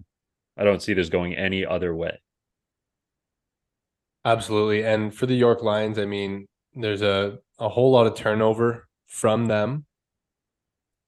I 0.57 0.63
don't 0.63 0.81
see 0.81 0.93
this 0.93 1.09
going 1.09 1.35
any 1.35 1.65
other 1.65 1.93
way. 1.93 2.19
Absolutely. 4.23 4.83
And 4.83 5.13
for 5.13 5.25
the 5.25 5.35
York 5.35 5.61
Lions, 5.61 5.99
I 5.99 6.05
mean, 6.05 6.47
there's 6.73 7.01
a, 7.01 7.37
a 7.59 7.69
whole 7.69 7.91
lot 7.91 8.07
of 8.07 8.15
turnover 8.15 8.87
from 9.07 9.45
them. 9.45 9.85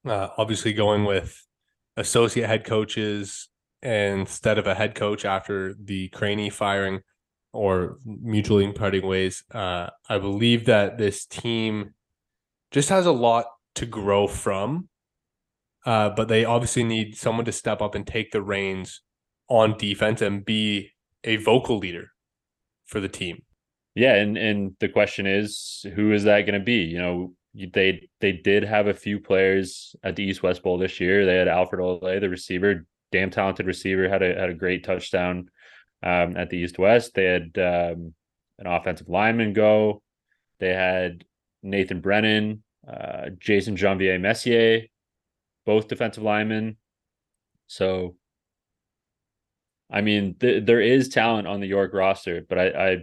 Uh, 0.06 0.30
obviously, 0.38 0.74
going 0.74 1.06
with 1.06 1.42
associate 1.96 2.48
head 2.48 2.64
coaches 2.64 3.50
instead 3.82 4.58
of 4.58 4.68
a 4.68 4.76
head 4.76 4.96
coach 4.96 5.26
after 5.26 5.74
the 5.82 6.10
Craney 6.10 6.50
firing 6.50 7.02
or 7.54 7.98
mutually 8.06 8.72
parting 8.72 9.06
ways. 9.06 9.44
Uh, 9.52 9.90
I 10.08 10.20
believe 10.20 10.66
that 10.66 10.98
this 10.98 11.26
team 11.26 11.94
just 12.72 12.90
has 12.90 13.06
a 13.06 13.12
lot 13.12 13.46
to 13.78 13.86
grow 13.86 14.28
from. 14.28 14.90
Uh, 15.86 16.10
but 16.10 16.28
they 16.28 16.44
obviously 16.44 16.84
need 16.84 17.16
someone 17.16 17.46
to 17.46 17.52
step 17.52 17.82
up 17.82 17.96
and 17.96 18.06
take 18.06 18.32
the 18.32 18.42
reins 18.42 19.02
on 19.48 19.78
defense 19.78 20.22
and 20.22 20.44
be 20.44 20.92
a 21.24 21.38
vocal 21.38 21.78
leader 21.78 22.12
for 22.86 23.00
the 23.00 23.08
team. 23.08 23.44
Yeah, 23.96 24.16
and 24.16 24.38
and 24.38 24.76
the 24.80 24.90
question 24.90 25.26
is, 25.26 25.86
who 25.96 26.12
is 26.12 26.26
that 26.26 26.42
going 26.42 26.60
to 26.60 26.64
be? 26.64 26.84
You 26.84 27.00
know, 27.00 27.34
they 27.74 28.08
they 28.20 28.32
did 28.32 28.64
have 28.64 28.88
a 28.88 28.94
few 28.94 29.20
players 29.20 29.96
at 30.04 30.16
the 30.16 30.24
East 30.24 30.44
West 30.44 30.62
Bowl 30.62 30.78
this 30.78 31.00
year. 31.00 31.26
They 31.26 31.36
had 31.36 31.48
Alfred 31.48 31.82
Ole, 31.82 32.20
the 32.20 32.30
receiver, 32.30 32.86
damn 33.12 33.32
talented 33.32 33.66
receiver, 33.66 34.08
had 34.10 34.22
a 34.22 34.36
had 34.36 34.50
a 34.50 34.54
great 34.54 34.84
touchdown 34.84 35.50
um, 36.04 36.38
at 36.38 36.50
the 36.50 36.58
East 36.58 36.78
West. 36.78 37.14
They 37.16 37.26
had 37.26 37.58
um, 37.58 38.14
an 38.60 38.68
offensive 38.68 39.10
lineman 39.10 39.54
go. 39.54 40.02
They 40.60 40.74
had 40.74 41.24
Nathan 41.64 42.02
Brennan, 42.02 42.64
uh, 42.88 43.30
Jason 43.40 43.76
Janvier 43.76 44.20
Messier, 44.20 44.84
both 45.66 45.88
defensive 45.88 46.24
linemen. 46.24 46.78
So 47.68 48.16
I 49.90 50.02
mean, 50.02 50.36
th- 50.40 50.66
there 50.66 50.82
is 50.82 51.10
talent 51.10 51.48
on 51.48 51.60
the 51.60 51.68
York 51.68 51.94
roster, 51.94 52.46
but 52.48 52.58
I, 52.58 52.68
I 52.68 52.98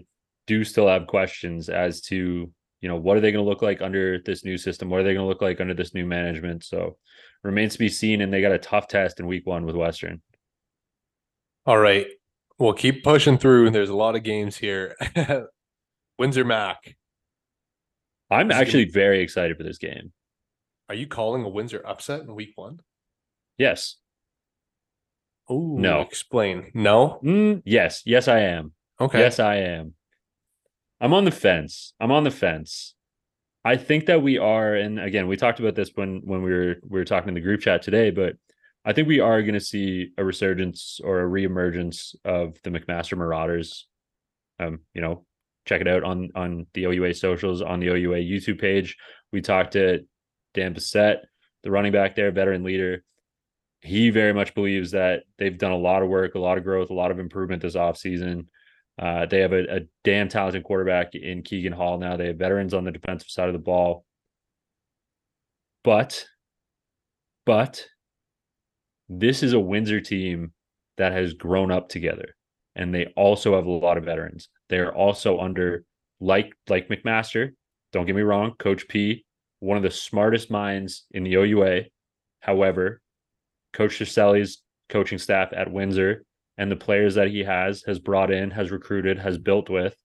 do 0.47 0.65
still 0.65 0.89
have 0.89 1.07
questions 1.07 1.69
as 1.69 2.01
to 2.03 2.51
you 2.81 2.89
know 2.89 2.97
what 2.97 3.17
are 3.17 3.21
they 3.21 3.33
going 3.33 3.45
to 3.45 3.49
look 3.49 3.63
like 3.63 3.81
under 3.81 4.19
this 4.19 4.45
new 4.45 4.59
system? 4.59 4.91
What 4.91 5.01
are 5.01 5.05
they 5.05 5.15
going 5.15 5.25
to 5.25 5.29
look 5.29 5.41
like 5.43 5.61
under 5.61 5.75
this 5.75 5.95
new 5.95 6.05
management? 6.05 6.65
So 6.65 6.97
remains 7.43 7.75
to 7.75 7.79
be 7.79 7.89
seen. 7.89 8.21
And 8.21 8.33
they 8.33 8.41
got 8.41 8.53
a 8.53 8.59
tough 8.59 8.89
test 8.89 9.21
in 9.21 9.27
week 9.27 9.47
one 9.47 9.65
with 9.65 9.77
Western. 9.77 10.21
All 11.67 11.79
right, 11.79 12.07
we'll 12.59 12.75
keep 12.75 13.03
pushing 13.03 13.39
through. 13.39 13.71
There's 13.71 13.89
a 13.89 13.97
lot 13.97 14.17
of 14.17 14.23
games 14.23 14.57
here. 14.57 14.97
Windsor 16.19 16.45
Mac. 16.45 16.97
I'm 18.31 18.51
actually 18.51 18.87
very 18.87 19.21
excited 19.21 19.57
for 19.57 19.63
this 19.63 19.79
game. 19.79 20.13
Are 20.89 20.95
you 20.95 21.07
calling 21.07 21.45
a 21.45 21.49
Windsor 21.49 21.83
upset 21.87 22.21
in 22.21 22.35
week 22.35 22.53
one? 22.57 22.81
Yes. 23.59 23.97
Oh 25.49 25.77
no! 25.77 26.01
Explain. 26.01 26.71
No. 26.75 27.21
Mm, 27.23 27.63
yes. 27.65 28.03
Yes, 28.07 28.29
I 28.29 28.41
am. 28.41 28.73
Okay. 29.01 29.21
Yes, 29.21 29.39
I 29.39 29.57
am. 29.57 29.95
I'm 31.01 31.13
on 31.13 31.25
the 31.25 31.31
fence. 31.31 31.93
I'm 32.01 32.11
on 32.11 32.25
the 32.25 32.31
fence. 32.31 32.95
I 33.65 33.77
think 33.77 34.07
that 34.07 34.23
we 34.23 34.39
are, 34.39 34.75
and 34.75 34.99
again, 34.99 35.27
we 35.27 35.37
talked 35.37 35.61
about 35.61 35.75
this 35.75 35.91
when 35.95 36.21
when 36.25 36.43
we 36.43 36.53
were 36.53 36.77
we 36.89 36.99
were 36.99 37.05
talking 37.05 37.29
in 37.29 37.35
the 37.35 37.41
group 37.41 37.61
chat 37.61 37.83
today, 37.83 38.11
but 38.11 38.37
I 38.85 38.93
think 38.93 39.09
we 39.09 39.21
are 39.21 39.43
going 39.43 39.55
to 39.55 39.61
see 39.61 40.11
a 40.19 40.25
resurgence 40.25 41.01
or 41.03 41.21
a 41.21 41.29
reemergence 41.29 42.15
of 42.25 42.57
the 42.63 42.71
McMaster 42.71 43.17
Marauders. 43.17 43.87
Um, 44.61 44.81
you 44.93 45.01
know, 45.01 45.25
check 45.65 45.81
it 45.81 45.89
out 45.89 46.05
on 46.05 46.31
on 46.35 46.67
the 46.75 46.85
OUA 46.85 47.15
socials 47.15 47.63
on 47.63 47.81
the 47.81 47.89
OUA 47.89 48.19
YouTube 48.19 48.61
page. 48.61 48.97
We 49.33 49.41
talked 49.41 49.73
to 49.73 50.01
Dan 50.55 50.75
Bissett, 50.75 51.19
the 51.63 51.71
running 51.71 51.93
back 51.93 52.15
there, 52.15 52.31
veteran 52.31 52.65
leader 52.65 53.05
he 53.85 54.09
very 54.09 54.33
much 54.33 54.55
believes 54.55 54.93
that 54.93 55.25
they've 55.39 55.59
done 55.59 55.73
a 55.73 55.77
lot 55.77 56.03
of 56.03 56.09
work, 56.09 56.35
a 56.35 56.39
lot 56.39 56.57
of 56.57 56.65
growth, 56.65 56.89
a 56.89 56.95
lot 56.95 57.11
of 57.11 57.19
improvement 57.19 57.61
this 57.61 57.77
offseason. 57.77 58.47
Uh, 58.99 59.27
they 59.27 59.41
have 59.41 59.53
a, 59.53 59.77
a, 59.77 59.81
damn 60.05 60.29
talented 60.29 60.65
quarterback 60.65 61.15
in 61.15 61.43
Keegan 61.43 61.73
Hall 61.73 61.99
now. 61.99 62.17
They 62.17 62.29
have 62.29 62.39
veterans 62.39 62.73
on 62.73 62.85
the 62.85 62.93
defensive 62.93 63.29
side 63.29 63.49
of 63.49 63.53
the 63.53 63.59
ball. 63.59 64.07
But, 65.83 66.25
but 67.45 67.85
this 69.11 69.43
is 69.43 69.53
a 69.53 69.61
Windsor 69.61 70.01
team 70.01 70.53
that 70.97 71.13
has 71.13 71.35
grown 71.35 71.71
up 71.71 71.91
together. 71.91 72.37
And 72.77 72.95
they 72.95 73.07
also 73.17 73.55
have 73.55 73.67
a 73.67 73.71
lot 73.71 73.99
of 73.99 74.05
veterans. 74.05 74.49
They're 74.69 74.95
also 74.95 75.39
under 75.39 75.85
like 76.21 76.53
like 76.69 76.89
McMaster. 76.89 77.51
Don't 77.93 78.07
get 78.07 78.17
me 78.17 78.23
wrong, 78.23 78.55
Coach 78.59 78.89
P, 78.89 79.25
one 79.61 79.77
of 79.77 79.83
the 79.83 79.91
smartest 79.91 80.51
minds 80.51 81.05
in 81.13 81.23
the 81.23 81.35
OUA. 81.35 81.83
However, 82.41 83.01
Coach 83.73 83.99
Circelli's 83.99 84.63
coaching 84.89 85.19
staff 85.19 85.53
at 85.53 85.71
Windsor 85.71 86.25
and 86.59 86.71
the 86.71 86.77
players 86.77 87.15
that 87.15 87.31
he 87.31 87.41
has 87.45 87.83
has 87.87 87.99
brought 87.99 88.31
in, 88.31 88.51
has 88.51 88.71
recruited, 88.71 89.19
has 89.19 89.39
built 89.39 89.71
with, 89.71 89.97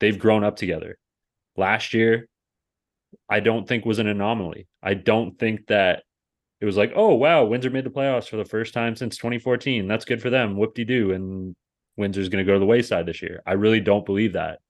they've 0.00 0.18
grown 0.18 0.44
up 0.44 0.56
together. 0.56 0.98
Last 1.56 1.94
year, 1.94 2.28
I 3.28 3.40
don't 3.40 3.66
think 3.66 3.84
was 3.84 3.98
an 3.98 4.08
anomaly. 4.08 4.66
I 4.82 4.94
don't 4.94 5.38
think 5.38 5.66
that 5.68 6.02
it 6.60 6.64
was 6.64 6.76
like, 6.76 6.92
oh 6.94 7.14
wow, 7.14 7.44
Windsor 7.44 7.70
made 7.70 7.84
the 7.84 7.90
playoffs 7.90 8.28
for 8.28 8.36
the 8.36 8.44
first 8.44 8.74
time 8.74 8.96
since 8.96 9.16
2014. 9.16 9.86
That's 9.88 10.04
good 10.04 10.22
for 10.22 10.30
them. 10.30 10.56
Whoop 10.56 10.74
de 10.74 10.84
doo. 10.84 11.12
And 11.12 11.54
Windsor's 11.96 12.28
going 12.28 12.44
to 12.44 12.48
go 12.48 12.54
to 12.54 12.60
the 12.60 12.66
wayside 12.66 13.06
this 13.06 13.22
year. 13.22 13.42
I 13.46 13.52
really 13.52 13.80
don't 13.80 14.06
believe 14.06 14.34
that. 14.34 14.60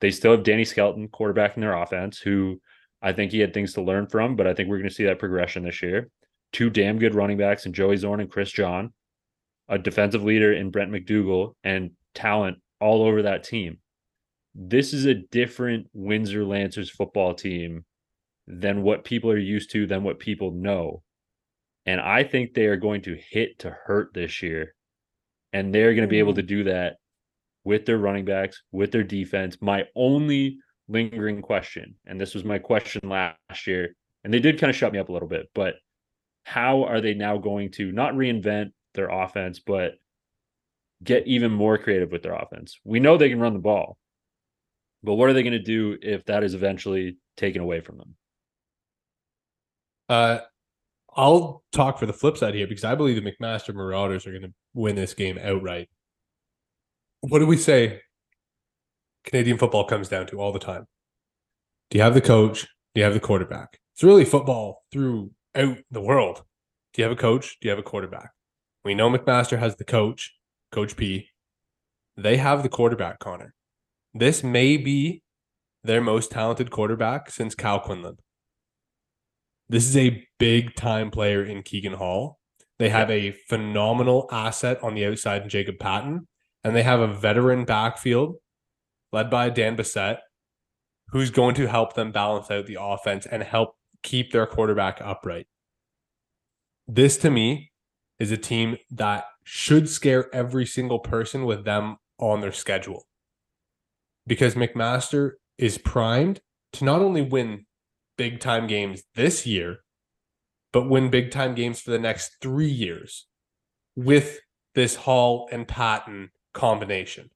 They 0.00 0.10
still 0.10 0.32
have 0.32 0.44
Danny 0.44 0.64
Skelton, 0.64 1.08
quarterback 1.08 1.56
in 1.56 1.60
their 1.62 1.76
offense, 1.76 2.18
who 2.18 2.60
I 3.02 3.12
think 3.12 3.32
he 3.32 3.40
had 3.40 3.54
things 3.54 3.72
to 3.74 3.82
learn 3.82 4.06
from, 4.06 4.36
but 4.36 4.46
I 4.46 4.54
think 4.54 4.68
we're 4.68 4.78
going 4.78 4.88
to 4.88 4.94
see 4.94 5.04
that 5.04 5.18
progression 5.18 5.64
this 5.64 5.82
year 5.82 6.08
two 6.52 6.70
damn 6.70 6.98
good 6.98 7.14
running 7.14 7.36
backs 7.36 7.66
in 7.66 7.72
Joey 7.72 7.96
Zorn 7.96 8.20
and 8.20 8.30
Chris 8.30 8.50
John, 8.50 8.92
a 9.68 9.78
defensive 9.78 10.24
leader 10.24 10.52
in 10.52 10.70
Brent 10.70 10.90
McDougal, 10.90 11.54
and 11.64 11.90
talent 12.14 12.58
all 12.80 13.02
over 13.02 13.22
that 13.22 13.44
team. 13.44 13.78
This 14.54 14.92
is 14.92 15.04
a 15.04 15.14
different 15.14 15.86
Windsor 15.92 16.44
Lancers 16.44 16.90
football 16.90 17.34
team 17.34 17.84
than 18.46 18.82
what 18.82 19.04
people 19.04 19.30
are 19.30 19.38
used 19.38 19.70
to, 19.72 19.86
than 19.86 20.02
what 20.02 20.18
people 20.18 20.52
know. 20.52 21.02
And 21.86 22.00
I 22.00 22.24
think 22.24 22.54
they 22.54 22.66
are 22.66 22.76
going 22.76 23.02
to 23.02 23.18
hit 23.30 23.58
to 23.60 23.70
hurt 23.70 24.12
this 24.14 24.42
year. 24.42 24.74
And 25.52 25.74
they're 25.74 25.94
going 25.94 26.06
to 26.06 26.10
be 26.10 26.18
able 26.18 26.34
to 26.34 26.42
mm. 26.42 26.48
do 26.48 26.64
that 26.64 26.96
with 27.64 27.86
their 27.86 27.98
running 27.98 28.24
backs, 28.24 28.62
with 28.72 28.92
their 28.92 29.02
defense. 29.02 29.58
My 29.60 29.84
only 29.94 30.58
lingering 30.88 31.42
question, 31.42 31.94
and 32.06 32.20
this 32.20 32.34
was 32.34 32.44
my 32.44 32.58
question 32.58 33.08
last 33.08 33.66
year, 33.66 33.94
and 34.24 34.32
they 34.32 34.40
did 34.40 34.58
kind 34.58 34.70
of 34.70 34.76
shut 34.76 34.92
me 34.92 34.98
up 34.98 35.08
a 35.08 35.12
little 35.12 35.28
bit, 35.28 35.48
but 35.54 35.74
how 36.44 36.84
are 36.84 37.00
they 37.00 37.14
now 37.14 37.36
going 37.36 37.70
to 37.72 37.92
not 37.92 38.14
reinvent 38.14 38.72
their 38.94 39.08
offense, 39.08 39.60
but 39.60 39.92
get 41.04 41.26
even 41.26 41.52
more 41.52 41.76
creative 41.76 42.10
with 42.10 42.22
their 42.22 42.34
offense? 42.34 42.80
We 42.84 43.00
know 43.00 43.16
they 43.16 43.28
can 43.28 43.40
run 43.40 43.52
the 43.52 43.58
ball, 43.58 43.98
but 45.02 45.14
what 45.14 45.28
are 45.28 45.34
they 45.34 45.42
going 45.42 45.52
to 45.52 45.58
do 45.58 45.98
if 46.00 46.24
that 46.24 46.42
is 46.42 46.54
eventually 46.54 47.18
taken 47.36 47.60
away 47.60 47.80
from 47.80 47.98
them? 47.98 48.14
Uh, 50.08 50.38
I'll 51.18 51.64
talk 51.72 51.98
for 51.98 52.06
the 52.06 52.12
flip 52.12 52.36
side 52.36 52.54
here 52.54 52.68
because 52.68 52.84
I 52.84 52.94
believe 52.94 53.22
the 53.22 53.28
McMaster 53.28 53.74
Marauders 53.74 54.24
are 54.24 54.30
going 54.30 54.42
to 54.42 54.54
win 54.72 54.94
this 54.94 55.14
game 55.14 55.36
outright. 55.42 55.88
What 57.22 57.40
do 57.40 57.46
we 57.46 57.56
say? 57.56 58.00
Canadian 59.24 59.58
football 59.58 59.84
comes 59.84 60.08
down 60.08 60.28
to 60.28 60.40
all 60.40 60.52
the 60.52 60.60
time. 60.60 60.86
Do 61.90 61.98
you 61.98 62.04
have 62.04 62.14
the 62.14 62.20
coach? 62.20 62.62
Do 62.94 63.00
you 63.00 63.02
have 63.02 63.14
the 63.14 63.20
quarterback? 63.20 63.80
It's 63.94 64.04
really 64.04 64.24
football 64.24 64.84
throughout 64.92 65.30
the 65.54 66.00
world. 66.00 66.44
Do 66.94 67.02
you 67.02 67.08
have 67.08 67.18
a 67.18 67.20
coach? 67.20 67.58
Do 67.60 67.66
you 67.66 67.70
have 67.70 67.80
a 67.80 67.82
quarterback? 67.82 68.30
We 68.84 68.94
know 68.94 69.10
McMaster 69.10 69.58
has 69.58 69.74
the 69.74 69.84
coach, 69.84 70.32
Coach 70.70 70.96
P. 70.96 71.30
They 72.16 72.36
have 72.36 72.62
the 72.62 72.68
quarterback, 72.68 73.18
Connor. 73.18 73.54
This 74.14 74.44
may 74.44 74.76
be 74.76 75.22
their 75.82 76.00
most 76.00 76.30
talented 76.30 76.70
quarterback 76.70 77.28
since 77.30 77.56
Kyle 77.56 77.80
Quinlan. 77.80 78.18
This 79.68 79.86
is 79.86 79.96
a 79.96 80.26
big 80.38 80.74
time 80.74 81.10
player 81.10 81.44
in 81.44 81.62
Keegan 81.62 81.94
Hall. 81.94 82.38
They 82.78 82.88
have 82.88 83.10
a 83.10 83.32
phenomenal 83.48 84.28
asset 84.32 84.82
on 84.82 84.94
the 84.94 85.04
outside 85.04 85.42
in 85.42 85.48
Jacob 85.48 85.78
Patton, 85.78 86.26
and 86.64 86.74
they 86.74 86.82
have 86.82 87.00
a 87.00 87.12
veteran 87.12 87.64
backfield 87.64 88.36
led 89.12 89.28
by 89.28 89.50
Dan 89.50 89.76
Bissett, 89.76 90.20
who's 91.08 91.30
going 91.30 91.54
to 91.56 91.66
help 91.66 91.94
them 91.94 92.12
balance 92.12 92.50
out 92.50 92.66
the 92.66 92.78
offense 92.80 93.26
and 93.26 93.42
help 93.42 93.74
keep 94.02 94.32
their 94.32 94.46
quarterback 94.46 95.00
upright. 95.02 95.46
This 96.86 97.18
to 97.18 97.30
me 97.30 97.72
is 98.18 98.30
a 98.30 98.36
team 98.36 98.78
that 98.90 99.24
should 99.44 99.88
scare 99.88 100.34
every 100.34 100.64
single 100.64 100.98
person 100.98 101.44
with 101.44 101.64
them 101.64 101.96
on 102.18 102.40
their 102.40 102.52
schedule. 102.52 103.06
Because 104.26 104.54
McMaster 104.54 105.32
is 105.56 105.78
primed 105.78 106.40
to 106.74 106.84
not 106.84 107.00
only 107.00 107.22
win 107.22 107.66
big 108.18 108.40
time 108.40 108.66
games 108.66 109.04
this 109.14 109.46
year, 109.46 109.78
but 110.72 110.90
win 110.90 111.08
big 111.08 111.30
time 111.30 111.54
games 111.54 111.80
for 111.80 111.90
the 111.90 111.98
next 111.98 112.36
three 112.42 112.68
years 112.68 113.26
with 113.96 114.40
this 114.74 114.96
Hall 114.96 115.48
and 115.50 115.66
Patton 115.66 116.30
combination. 116.52 117.30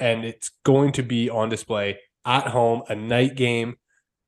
And 0.00 0.24
it's 0.24 0.50
going 0.64 0.90
to 0.92 1.02
be 1.04 1.30
on 1.30 1.48
display 1.48 2.00
at 2.24 2.48
home, 2.48 2.82
a 2.88 2.96
night 2.96 3.36
game 3.36 3.76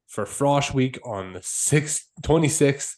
for 0.07 0.25
Frosh 0.25 0.73
Week 0.73 0.99
on 1.05 1.33
the 1.33 1.41
6th, 1.41 2.05
26th. 2.23 2.95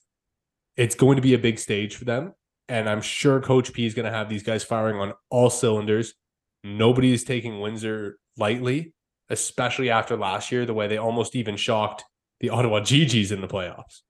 It's 0.76 0.94
going 0.94 1.16
to 1.16 1.22
be 1.22 1.34
a 1.34 1.38
big 1.38 1.58
stage 1.58 1.96
for 1.96 2.04
them. 2.04 2.34
And 2.68 2.88
I'm 2.88 3.00
sure 3.00 3.40
Coach 3.40 3.72
P 3.72 3.86
is 3.86 3.94
going 3.94 4.06
to 4.06 4.16
have 4.16 4.28
these 4.28 4.44
guys 4.44 4.62
firing 4.62 4.96
on 4.96 5.14
all 5.30 5.50
cylinders. 5.50 6.14
Nobody 6.62 7.12
is 7.12 7.24
taking 7.24 7.58
Windsor 7.58 8.18
lightly, 8.36 8.94
especially 9.28 9.90
after 9.90 10.16
last 10.16 10.52
year, 10.52 10.64
the 10.64 10.74
way 10.74 10.86
they 10.86 10.98
almost 10.98 11.34
even 11.34 11.56
shocked 11.56 12.04
the 12.40 12.50
Ottawa 12.50 12.80
GGs 12.80 13.32
in 13.32 13.40
the 13.40 13.48
playoffs. 13.48 14.00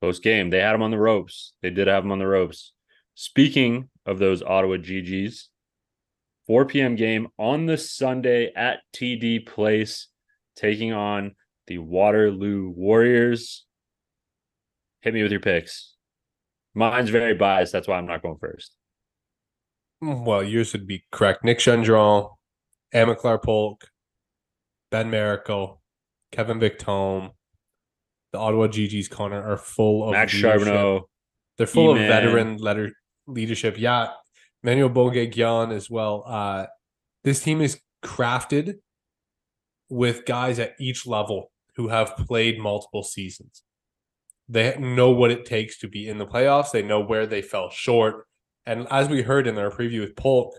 Post 0.00 0.22
game, 0.22 0.50
they 0.50 0.60
had 0.60 0.72
them 0.72 0.82
on 0.82 0.90
the 0.90 0.98
ropes. 0.98 1.52
They 1.62 1.70
did 1.70 1.88
have 1.88 2.02
them 2.02 2.12
on 2.12 2.18
the 2.18 2.26
ropes. 2.26 2.72
Speaking 3.14 3.90
of 4.06 4.18
those 4.18 4.42
Ottawa 4.42 4.76
GGs, 4.76 5.44
4 6.46 6.66
p.m. 6.66 6.96
game 6.96 7.28
on 7.38 7.66
the 7.66 7.78
Sunday 7.78 8.52
at 8.54 8.80
TD 8.92 9.46
Place, 9.46 10.08
taking 10.56 10.92
on 10.92 11.34
the 11.66 11.78
Waterloo 11.78 12.68
Warriors. 12.70 13.64
Hit 15.00 15.14
me 15.14 15.22
with 15.22 15.32
your 15.32 15.40
picks. 15.40 15.94
Mine's 16.74 17.10
very 17.10 17.34
biased. 17.34 17.72
That's 17.72 17.88
why 17.88 17.96
I'm 17.96 18.06
not 18.06 18.22
going 18.22 18.38
first. 18.38 18.74
Mm, 20.02 20.24
well, 20.24 20.42
yours 20.42 20.72
would 20.72 20.86
be 20.86 21.04
correct. 21.10 21.44
Nick 21.44 21.58
Gendron, 21.58 22.30
Amiclar 22.94 23.42
Polk, 23.42 23.88
Ben 24.90 25.08
Miracle, 25.08 25.82
Kevin 26.34 26.58
Victome, 26.58 27.30
the 28.32 28.38
Ottawa 28.38 28.66
GGs 28.66 29.08
Connor 29.08 29.42
are 29.42 29.56
full 29.56 30.04
of 30.04 30.12
Max 30.12 30.34
leadership. 30.34 30.60
Charbonneau. 30.60 31.08
They're 31.56 31.66
full 31.68 31.92
of 31.92 31.98
E-Man. 31.98 32.08
veteran 32.08 32.56
letter 32.56 32.92
leadership. 33.28 33.76
Yeah, 33.78 34.08
Manuel 34.64 34.88
Bogue 34.88 35.14
Guion 35.14 35.72
as 35.72 35.88
well. 35.88 36.24
Uh, 36.26 36.66
this 37.22 37.40
team 37.40 37.60
is 37.60 37.80
crafted 38.04 38.74
with 39.88 40.26
guys 40.26 40.58
at 40.58 40.74
each 40.80 41.06
level 41.06 41.52
who 41.76 41.88
have 41.88 42.16
played 42.16 42.58
multiple 42.58 43.04
seasons. 43.04 43.62
They 44.48 44.76
know 44.78 45.10
what 45.10 45.30
it 45.30 45.44
takes 45.44 45.78
to 45.78 45.88
be 45.88 46.08
in 46.08 46.18
the 46.18 46.26
playoffs. 46.26 46.72
They 46.72 46.82
know 46.82 47.00
where 47.00 47.26
they 47.26 47.40
fell 47.40 47.70
short. 47.70 48.26
And 48.66 48.86
as 48.90 49.08
we 49.08 49.22
heard 49.22 49.46
in 49.46 49.56
our 49.58 49.70
preview 49.70 50.00
with 50.00 50.16
Polk, 50.16 50.54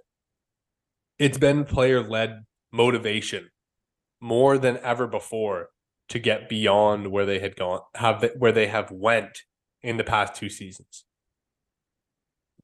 it's 1.20 1.38
been 1.38 1.66
player 1.66 2.02
led 2.02 2.46
motivation 2.72 3.50
more 4.26 4.58
than 4.58 4.80
ever 4.80 5.06
before 5.06 5.70
to 6.10 6.18
get 6.18 6.50
beyond 6.50 7.12
where 7.12 7.28
they 7.28 7.40
had 7.40 7.56
gone, 7.56 7.82
have 7.94 8.22
the, 8.22 8.34
where 8.38 8.52
they 8.52 8.68
have 8.68 8.90
went 8.90 9.44
in 9.84 9.98
the 9.98 10.04
past 10.04 10.34
two 10.34 10.50
seasons. 10.50 11.06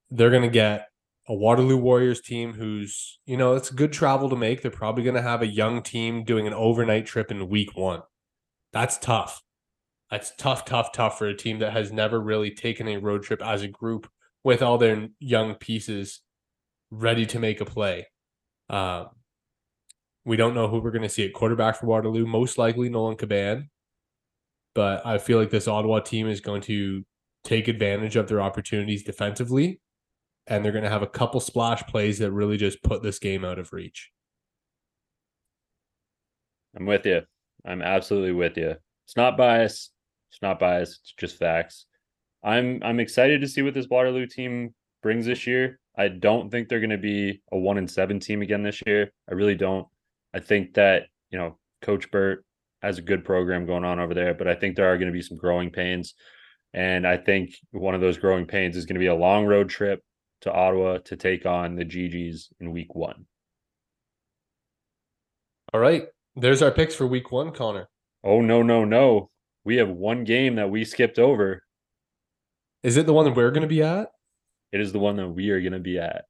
They're 0.10 0.32
going 0.32 0.42
to 0.42 0.50
get 0.50 0.88
a 1.28 1.36
Waterloo 1.36 1.78
Warriors 1.78 2.20
team 2.20 2.54
who's, 2.54 3.20
you 3.28 3.38
know, 3.38 3.54
it's 3.54 3.70
good 3.70 3.94
travel 3.94 4.28
to 4.30 4.36
make. 4.36 4.62
They're 4.62 4.72
probably 4.72 5.04
going 5.04 5.16
to 5.16 5.22
have 5.22 5.44
a 5.44 5.48
young 5.48 5.84
team 5.84 6.24
doing 6.24 6.48
an 6.48 6.54
overnight 6.54 7.06
trip 7.06 7.30
in 7.30 7.48
week 7.48 7.78
one. 7.78 8.02
That's 8.74 8.98
tough. 8.98 9.44
That's 10.10 10.36
tough, 10.36 10.66
tough, 10.66 10.92
tough 10.92 11.20
for 11.20 11.28
a 11.28 11.38
team 11.38 11.60
that 11.60 11.74
has 11.74 11.92
never 11.92 12.20
really 12.20 12.52
taken 12.52 12.88
a 12.88 12.98
road 12.98 13.24
trip 13.24 13.46
as 13.46 13.62
a 13.62 13.68
group 13.68 14.10
with 14.44 14.64
all 14.64 14.80
their 14.80 15.10
young 15.20 15.54
pieces 15.56 16.22
ready 16.90 17.26
to 17.28 17.40
make 17.40 17.62
a 17.62 17.66
play. 17.66 18.08
Um, 18.68 19.10
we 20.26 20.38
don't 20.38 20.54
know 20.54 20.68
who 20.68 20.80
we're 20.80 20.92
going 20.92 21.02
to 21.02 21.10
see 21.10 21.26
at 21.26 21.34
quarterback 21.34 21.78
for 21.78 21.88
Waterloo. 21.88 22.26
Most 22.26 22.58
likely 22.58 22.90
Nolan 22.90 23.18
Caban. 23.18 23.68
But 24.74 25.06
I 25.06 25.18
feel 25.18 25.40
like 25.40 25.50
this 25.50 25.68
Ottawa 25.68 26.00
team 26.00 26.28
is 26.28 26.40
going 26.40 26.62
to 26.64 27.04
take 27.44 27.68
advantage 27.68 28.16
of 28.16 28.28
their 28.28 28.42
opportunities 28.42 29.04
defensively. 29.04 29.82
And 30.48 30.64
they're 30.64 30.72
going 30.72 30.84
to 30.84 30.90
have 30.90 31.02
a 31.02 31.08
couple 31.08 31.40
splash 31.40 31.84
plays 31.84 32.20
that 32.20 32.32
really 32.32 32.58
just 32.58 32.82
put 32.84 33.04
this 33.04 33.20
game 33.20 33.44
out 33.46 33.60
of 33.60 33.74
reach. 33.74 34.12
I'm 36.76 36.86
with 36.86 37.06
you. 37.06 37.22
I'm 37.66 37.82
absolutely 37.82 38.32
with 38.32 38.58
you. 38.58 38.76
It's 39.06 39.18
not 39.18 39.38
bias. 39.38 39.92
It's 40.32 40.42
not 40.42 40.60
bias. 40.60 41.00
It's 41.04 41.14
just 41.18 41.38
facts. 41.38 41.86
I'm 42.44 42.82
I'm 42.84 43.00
excited 43.00 43.42
to 43.42 43.48
see 43.48 43.62
what 43.62 43.74
this 43.74 43.88
Waterloo 43.90 44.26
team 44.26 44.74
brings 45.04 45.26
this 45.26 45.46
year. 45.46 45.80
I 45.98 46.08
don't 46.08 46.50
think 46.50 46.70
they're 46.70 46.80
going 46.80 46.90
to 46.90 46.98
be 46.98 47.42
a 47.52 47.58
one 47.58 47.78
and 47.78 47.90
seven 47.90 48.20
team 48.20 48.42
again 48.42 48.64
this 48.64 48.82
year. 48.88 49.12
I 49.30 49.34
really 49.34 49.56
don't. 49.56 49.86
I 50.34 50.40
think 50.40 50.74
that 50.76 51.04
you 51.30 51.38
know 51.38 51.58
Coach 51.82 52.10
Burt 52.12 52.46
has 52.82 52.98
a 52.98 53.04
good 53.04 53.24
program 53.24 53.66
going 53.66 53.86
on 53.86 54.00
over 54.00 54.14
there, 54.14 54.34
but 54.34 54.48
I 54.48 54.56
think 54.56 54.76
there 54.76 54.92
are 54.92 54.98
going 54.98 55.12
to 55.12 55.14
be 55.14 55.22
some 55.22 55.38
growing 55.38 55.70
pains, 55.70 56.14
and 56.74 57.06
I 57.06 57.18
think 57.18 57.56
one 57.72 57.96
of 57.96 58.02
those 58.02 58.18
growing 58.18 58.46
pains 58.46 58.76
is 58.76 58.86
going 58.86 58.96
to 58.96 59.00
be 59.00 59.08
a 59.08 59.16
long 59.16 59.46
road 59.46 59.70
trip 59.70 60.04
to 60.42 60.52
Ottawa 60.52 60.98
to 61.06 61.16
take 61.16 61.46
on 61.46 61.76
the 61.76 61.86
GGs 61.86 62.48
in 62.60 62.72
Week 62.72 62.96
One. 62.96 63.26
All 65.74 65.80
right. 65.80 66.08
There's 66.36 66.62
our 66.62 66.72
picks 66.72 66.96
for 66.96 67.06
week 67.08 67.32
one, 67.32 67.52
Connor. 67.52 67.90
Oh 68.24 68.42
no 68.42 68.62
no 68.62 68.86
no! 68.86 69.30
We 69.66 69.78
have 69.78 69.90
one 69.90 70.24
game 70.24 70.56
that 70.56 70.70
we 70.70 70.86
skipped 70.86 71.20
over. 71.20 71.64
Is 72.84 72.98
it 72.98 73.06
the 73.06 73.14
one 73.14 73.26
that 73.26 73.36
we're 73.36 73.52
going 73.52 73.62
to 73.62 73.68
be 73.68 73.84
at? 73.84 74.12
It 74.72 74.80
is 74.80 74.92
the 74.92 75.00
one 75.00 75.18
that 75.18 75.30
we 75.30 75.50
are 75.50 75.60
going 75.60 75.74
to 75.74 75.80
be 75.80 76.00
at. 76.00 76.26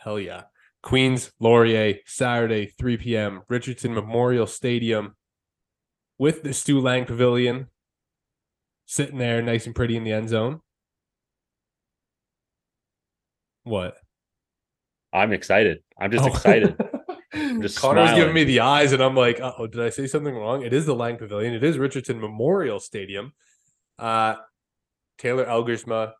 Hell 0.00 0.18
yeah. 0.18 0.44
Queens, 0.86 1.32
Laurier, 1.40 1.94
Saturday, 2.06 2.66
3 2.78 2.96
p.m., 2.98 3.42
Richardson 3.48 3.92
Memorial 3.92 4.46
Stadium 4.46 5.16
with 6.16 6.44
the 6.44 6.54
Stu 6.54 6.78
Lang 6.80 7.04
Pavilion 7.06 7.66
sitting 8.84 9.18
there 9.18 9.42
nice 9.42 9.66
and 9.66 9.74
pretty 9.74 9.96
in 9.96 10.04
the 10.04 10.12
end 10.12 10.28
zone. 10.28 10.60
What? 13.64 13.96
I'm 15.12 15.32
excited. 15.32 15.82
I'm 16.00 16.12
just 16.12 16.22
Oh. 16.24 16.28
excited. 16.28 16.76
just 17.34 17.80
Connor's 17.80 18.10
smiling. 18.10 18.14
giving 18.14 18.34
me 18.34 18.44
the 18.44 18.60
eyes, 18.60 18.92
and 18.92 19.02
I'm 19.02 19.16
like, 19.16 19.40
oh, 19.42 19.66
did 19.66 19.80
I 19.80 19.88
say 19.90 20.06
something 20.06 20.36
wrong? 20.36 20.62
It 20.62 20.72
is 20.72 20.86
the 20.86 20.94
Lang 20.94 21.16
Pavilion. 21.16 21.52
It 21.52 21.64
is 21.64 21.78
Richardson 21.78 22.20
Memorial 22.20 22.78
Stadium. 22.78 23.32
Uh, 23.98 24.36
Taylor 25.18 25.46
Elgersma, 25.46 26.12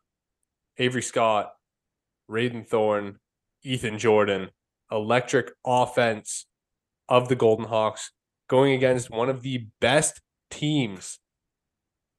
Avery 0.77 1.03
Scott, 1.03 1.53
Raiden 2.29 2.67
Thorne, 2.67 3.19
Ethan 3.63 3.97
Jordan, 3.97 4.49
electric 4.91 5.51
offense 5.65 6.45
of 7.09 7.29
the 7.29 7.35
Golden 7.35 7.65
Hawks 7.65 8.11
going 8.49 8.73
against 8.73 9.09
one 9.09 9.29
of 9.29 9.41
the 9.41 9.67
best 9.79 10.21
teams 10.49 11.19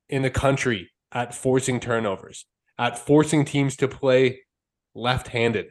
in 0.09 0.23
the 0.23 0.31
country 0.31 0.91
at 1.13 1.35
forcing 1.35 1.81
turnovers, 1.81 2.47
at 2.79 2.99
forcing 2.99 3.45
teams 3.45 3.77
to 3.77 3.89
play 3.89 4.41
left 4.95 5.29
handed. 5.29 5.67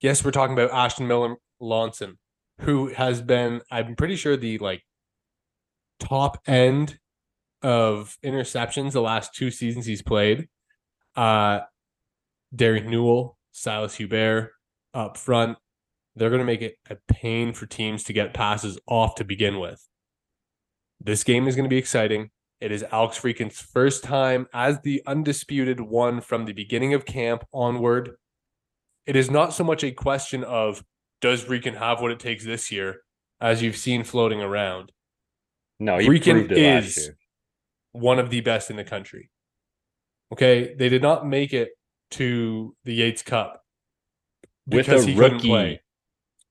Yes, 0.00 0.24
we're 0.24 0.30
talking 0.30 0.54
about 0.54 0.72
Ashton 0.72 1.06
Miller 1.06 1.36
Lawson, 1.60 2.18
who 2.60 2.88
has 2.88 3.22
been, 3.22 3.62
I'm 3.70 3.96
pretty 3.96 4.16
sure, 4.16 4.36
the 4.36 4.58
like 4.58 4.82
top 5.98 6.38
end 6.46 6.98
of 7.62 8.16
interceptions 8.24 8.92
the 8.92 9.00
last 9.00 9.34
two 9.34 9.50
seasons 9.50 9.86
he's 9.86 10.02
played. 10.02 10.48
Uh 11.14 11.60
Derek 12.54 12.86
Newell, 12.86 13.38
Silas 13.52 13.96
Hubert 13.96 14.52
up 14.96 15.16
front. 15.16 15.58
They're 16.16 16.30
going 16.30 16.40
to 16.40 16.46
make 16.46 16.62
it 16.62 16.76
a 16.88 16.96
pain 17.08 17.52
for 17.52 17.66
teams 17.66 18.02
to 18.04 18.12
get 18.12 18.34
passes 18.34 18.78
off 18.88 19.16
to 19.16 19.24
begin 19.24 19.60
with. 19.60 19.86
This 20.98 21.22
game 21.22 21.46
is 21.46 21.54
going 21.54 21.66
to 21.66 21.70
be 21.70 21.76
exciting. 21.76 22.30
It 22.58 22.72
is 22.72 22.82
Alex 22.90 23.18
Freakin's 23.20 23.60
first 23.60 24.02
time 24.02 24.46
as 24.54 24.80
the 24.80 25.02
undisputed 25.06 25.78
one 25.78 26.22
from 26.22 26.46
the 26.46 26.54
beginning 26.54 26.94
of 26.94 27.04
camp 27.04 27.44
onward. 27.52 28.12
It 29.04 29.14
is 29.14 29.30
not 29.30 29.52
so 29.52 29.62
much 29.62 29.84
a 29.84 29.92
question 29.92 30.42
of 30.42 30.82
does 31.20 31.44
Freakin 31.44 31.76
have 31.76 32.00
what 32.00 32.10
it 32.10 32.18
takes 32.18 32.46
this 32.46 32.72
year, 32.72 33.02
as 33.40 33.62
you've 33.62 33.76
seen 33.76 34.04
floating 34.04 34.40
around. 34.40 34.90
No, 35.78 35.98
he 35.98 36.08
Freakin 36.08 36.32
proved 36.32 36.52
it 36.52 36.64
last 36.64 36.96
is 36.96 37.10
one 37.92 38.18
of 38.18 38.30
the 38.30 38.40
best 38.40 38.70
in 38.70 38.76
the 38.76 38.84
country. 38.84 39.30
Okay, 40.32 40.74
they 40.74 40.88
did 40.88 41.02
not 41.02 41.26
make 41.26 41.52
it 41.52 41.68
to 42.12 42.74
the 42.84 42.94
Yates 42.94 43.22
Cup 43.22 43.62
With 44.66 44.86
because 44.86 45.04
a 45.04 45.08
he 45.10 45.14
couldn't 45.14 45.32
rookie. 45.34 45.48
play. 45.48 45.80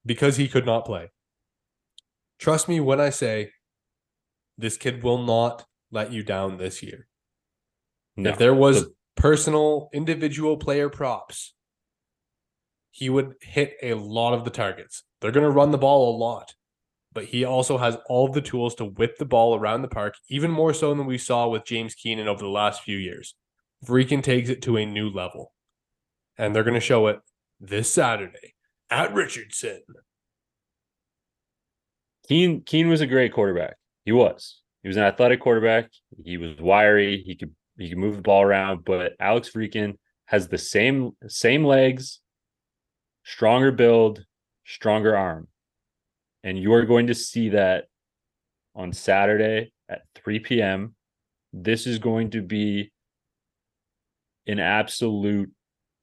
Because 0.05 0.37
he 0.37 0.47
could 0.47 0.65
not 0.65 0.85
play. 0.85 1.11
Trust 2.39 2.67
me 2.69 2.79
when 2.79 2.99
I 2.99 3.09
say 3.09 3.51
this 4.57 4.77
kid 4.77 5.03
will 5.03 5.23
not 5.23 5.65
let 5.91 6.11
you 6.11 6.23
down 6.23 6.57
this 6.57 6.81
year. 6.83 7.07
No, 8.15 8.29
if 8.29 8.37
there 8.37 8.53
was 8.53 8.83
the- 8.85 8.93
personal 9.15 9.89
individual 9.93 10.57
player 10.57 10.89
props, 10.89 11.53
he 12.91 13.09
would 13.09 13.33
hit 13.41 13.75
a 13.81 13.93
lot 13.93 14.33
of 14.33 14.43
the 14.45 14.49
targets. 14.49 15.03
They're 15.19 15.31
going 15.31 15.45
to 15.45 15.49
run 15.49 15.71
the 15.71 15.77
ball 15.77 16.15
a 16.15 16.17
lot, 16.17 16.53
but 17.11 17.25
he 17.25 17.43
also 17.43 17.77
has 17.77 17.97
all 18.07 18.27
of 18.27 18.33
the 18.33 18.41
tools 18.41 18.75
to 18.75 18.85
whip 18.85 19.17
the 19.17 19.25
ball 19.25 19.57
around 19.57 19.81
the 19.81 19.87
park, 19.89 20.15
even 20.29 20.51
more 20.51 20.73
so 20.73 20.93
than 20.93 21.05
we 21.05 21.17
saw 21.17 21.47
with 21.47 21.65
James 21.65 21.95
Keenan 21.95 22.27
over 22.27 22.41
the 22.41 22.49
last 22.49 22.83
few 22.83 22.97
years. 22.97 23.35
Freakin 23.85 24.23
takes 24.23 24.49
it 24.49 24.61
to 24.63 24.77
a 24.77 24.85
new 24.85 25.09
level, 25.09 25.53
and 26.37 26.55
they're 26.55 26.63
going 26.63 26.73
to 26.73 26.79
show 26.79 27.07
it 27.07 27.19
this 27.59 27.91
Saturday 27.91 28.53
at 28.89 29.13
Richardson. 29.13 29.81
Keen 32.27 32.61
Keen 32.61 32.87
was 32.87 33.01
a 33.01 33.07
great 33.07 33.33
quarterback. 33.33 33.75
He 34.03 34.11
was. 34.11 34.61
He 34.81 34.87
was 34.87 34.97
an 34.97 35.03
athletic 35.03 35.41
quarterback. 35.41 35.89
He 36.23 36.37
was 36.37 36.57
wiry. 36.59 37.23
He 37.25 37.35
could 37.35 37.53
he 37.77 37.89
could 37.89 37.97
move 37.97 38.15
the 38.15 38.21
ball 38.21 38.41
around, 38.41 38.85
but 38.85 39.13
Alex 39.19 39.49
Freakin 39.49 39.97
has 40.25 40.47
the 40.47 40.57
same 40.57 41.11
same 41.27 41.63
legs, 41.63 42.19
stronger 43.23 43.71
build, 43.71 44.23
stronger 44.65 45.15
arm. 45.15 45.47
And 46.43 46.57
you 46.57 46.73
are 46.73 46.85
going 46.85 47.07
to 47.07 47.15
see 47.15 47.49
that 47.49 47.85
on 48.75 48.93
Saturday 48.93 49.71
at 49.89 50.01
3 50.15 50.39
p.m. 50.39 50.95
This 51.53 51.87
is 51.87 51.97
going 51.99 52.31
to 52.31 52.41
be 52.41 52.91
an 54.47 54.59
absolute 54.59 55.51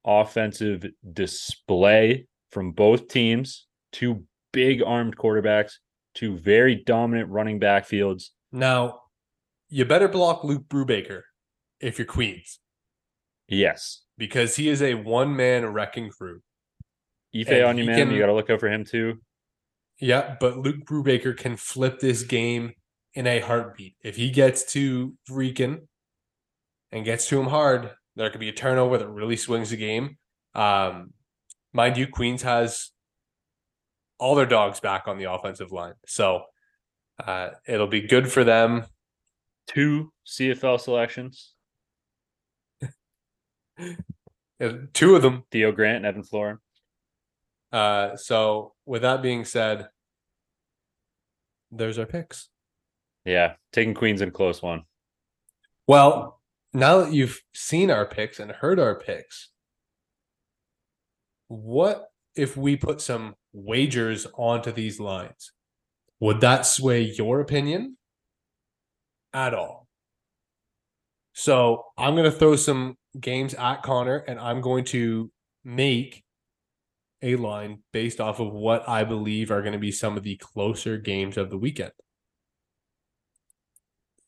offensive 0.05 0.85
display 1.13 2.27
from 2.51 2.73
both 2.73 3.09
teams. 3.09 3.67
Two 3.93 4.25
big 4.53 4.83
armed 4.83 5.17
quarterbacks, 5.17 5.75
two 6.15 6.37
very 6.39 6.77
dominant 6.77 7.31
running 7.31 7.59
back 7.59 7.85
fields. 7.87 8.33
Now, 8.51 9.01
you 9.69 9.85
better 9.85 10.09
block 10.09 10.45
Luke 10.45 10.69
Brubaker 10.69 11.23
if 11.81 11.99
you're 11.99 12.07
Queens 12.07 12.59
Yes. 13.49 14.03
because 14.19 14.57
he 14.57 14.69
is 14.69 14.83
a 14.83 14.95
one 14.95 15.35
man 15.37 15.67
wrecking 15.67 16.11
crew. 16.11 16.43
Ife 17.35 17.49
you, 17.49 17.85
man. 17.85 17.87
can- 17.87 18.11
You 18.11 18.19
got 18.19 18.27
to 18.27 18.35
look 18.35 18.51
out 18.51 18.61
for 18.61 18.69
him 18.69 18.85
too. 18.85 19.23
Yeah, 19.99 20.37
but 20.41 20.59
Luke 20.59 20.85
Brubaker 20.85 21.37
can 21.37 21.57
flip 21.57 22.01
this 22.01 22.23
game 22.25 22.73
in 23.15 23.27
a 23.27 23.41
heartbeat. 23.41 23.97
If 24.03 24.17
he 24.17 24.31
gets 24.31 24.71
to 24.73 25.15
Freakin 25.31 25.87
and 26.91 27.05
gets 27.05 27.29
to 27.29 27.39
him 27.41 27.47
hard, 27.47 27.91
there 28.17 28.31
could 28.31 28.41
be 28.41 28.49
a 28.49 28.53
turnover 28.53 28.99
that 28.99 29.09
really 29.09 29.37
swings 29.37 29.71
the 29.71 29.77
game. 29.77 30.19
Um, 30.55 31.13
mind 31.73 31.97
you, 31.97 32.07
Queens 32.07 32.43
has 32.43 32.91
all 34.19 34.35
their 34.35 34.47
dogs 34.47 34.81
back 34.81 35.09
on 35.09 35.19
the 35.19 35.33
offensive 35.33 35.73
line. 35.73 35.95
So 36.07 36.43
uh, 37.25 37.51
it'll 37.67 37.87
be 37.87 38.03
good 38.03 38.31
for 38.31 38.45
them. 38.45 38.85
Two 39.67 40.13
CFL 40.27 40.81
selections 40.81 41.55
Two 44.93 45.17
of 45.17 45.23
them. 45.23 45.45
Theo 45.51 45.73
Grant 45.73 45.99
and 45.99 46.07
Evan 46.07 46.23
Florin. 46.23 46.59
Uh, 47.73 48.17
so 48.17 48.75
with 48.85 49.03
that 49.03 49.23
being 49.23 49.45
said, 49.45 49.89
there's 51.71 51.99
our 51.99 52.07
picks. 52.07 52.49
Yeah. 53.25 53.55
Taking 53.73 53.95
Queens 53.95 54.21
in 54.21 54.31
close 54.31 54.63
one. 54.63 54.83
Well, 55.87 56.41
now 56.73 56.99
that 56.99 57.13
you've 57.13 57.41
seen 57.53 57.91
our 57.91 58.07
picks 58.07 58.41
and 58.41 58.51
heard 58.51 58.79
our 58.79 58.95
picks, 58.95 59.51
what 61.49 62.09
if 62.35 62.57
we 62.57 62.77
put 62.77 63.01
some 63.01 63.35
wagers 63.53 64.27
onto 64.35 64.73
these 64.73 64.99
lines? 64.99 65.53
Would 66.21 66.41
that 66.41 66.65
sway 66.65 67.03
your 67.03 67.41
opinion 67.41 67.97
at 69.35 69.55
all? 69.55 69.87
So 71.35 71.85
I'm 71.99 72.15
going 72.15 72.31
to 72.31 72.37
throw 72.37 72.57
some 72.57 72.97
games 73.19 73.55
at 73.55 73.83
Connor 73.83 74.17
and 74.17 74.39
I'm 74.39 74.61
going 74.61 74.85
to 74.87 75.31
make 75.65 76.23
a 77.23 77.37
line 77.37 77.83
based 77.93 78.21
off 78.21 78.41
of 78.41 78.53
what 78.53 78.89
I 78.89 79.05
believe 79.05 79.51
are 79.51 79.61
going 79.61 79.73
to 79.75 79.79
be 79.79 79.93
some 79.93 80.17
of 80.17 80.23
the 80.23 80.37
closer 80.37 80.97
games 80.97 81.37
of 81.37 81.51
the 81.51 81.59
weekend. 81.59 81.93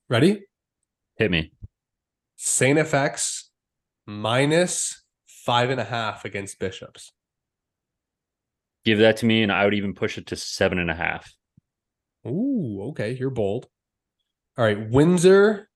Ready? 0.09 0.43
Hit 1.17 1.31
me. 1.31 1.54
Saint 2.47 2.79
FX 2.79 3.45
minus 4.05 5.03
five 5.27 5.71
and 5.71 5.81
a 5.81 5.85
half 5.85 6.27
against 6.27 6.59
Bishops. 6.59 7.11
Give 8.85 8.99
that 8.99 9.17
to 9.19 9.27
me, 9.27 9.43
and 9.43 9.51
I 9.51 9.65
would 9.65 9.73
even 9.73 9.95
push 9.95 10.19
it 10.19 10.27
to 10.27 10.37
seven 10.37 10.79
and 10.79 10.91
a 10.91 10.95
half. 10.95 11.33
Ooh, 12.27 12.89
okay. 12.91 13.13
You're 13.13 13.31
bold. 13.31 13.67
All 14.59 14.65
right. 14.65 14.91
Windsor. 14.91 15.71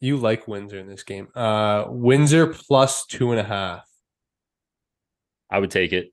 You 0.00 0.16
like 0.16 0.48
Windsor 0.48 0.80
in 0.80 0.88
this 0.88 1.04
game. 1.04 1.28
Uh 1.36 1.84
Windsor 1.86 2.48
plus 2.48 3.06
two 3.06 3.30
and 3.30 3.38
a 3.38 3.44
half. 3.44 3.88
I 5.48 5.60
would 5.60 5.70
take 5.70 5.92
it. 5.92 6.12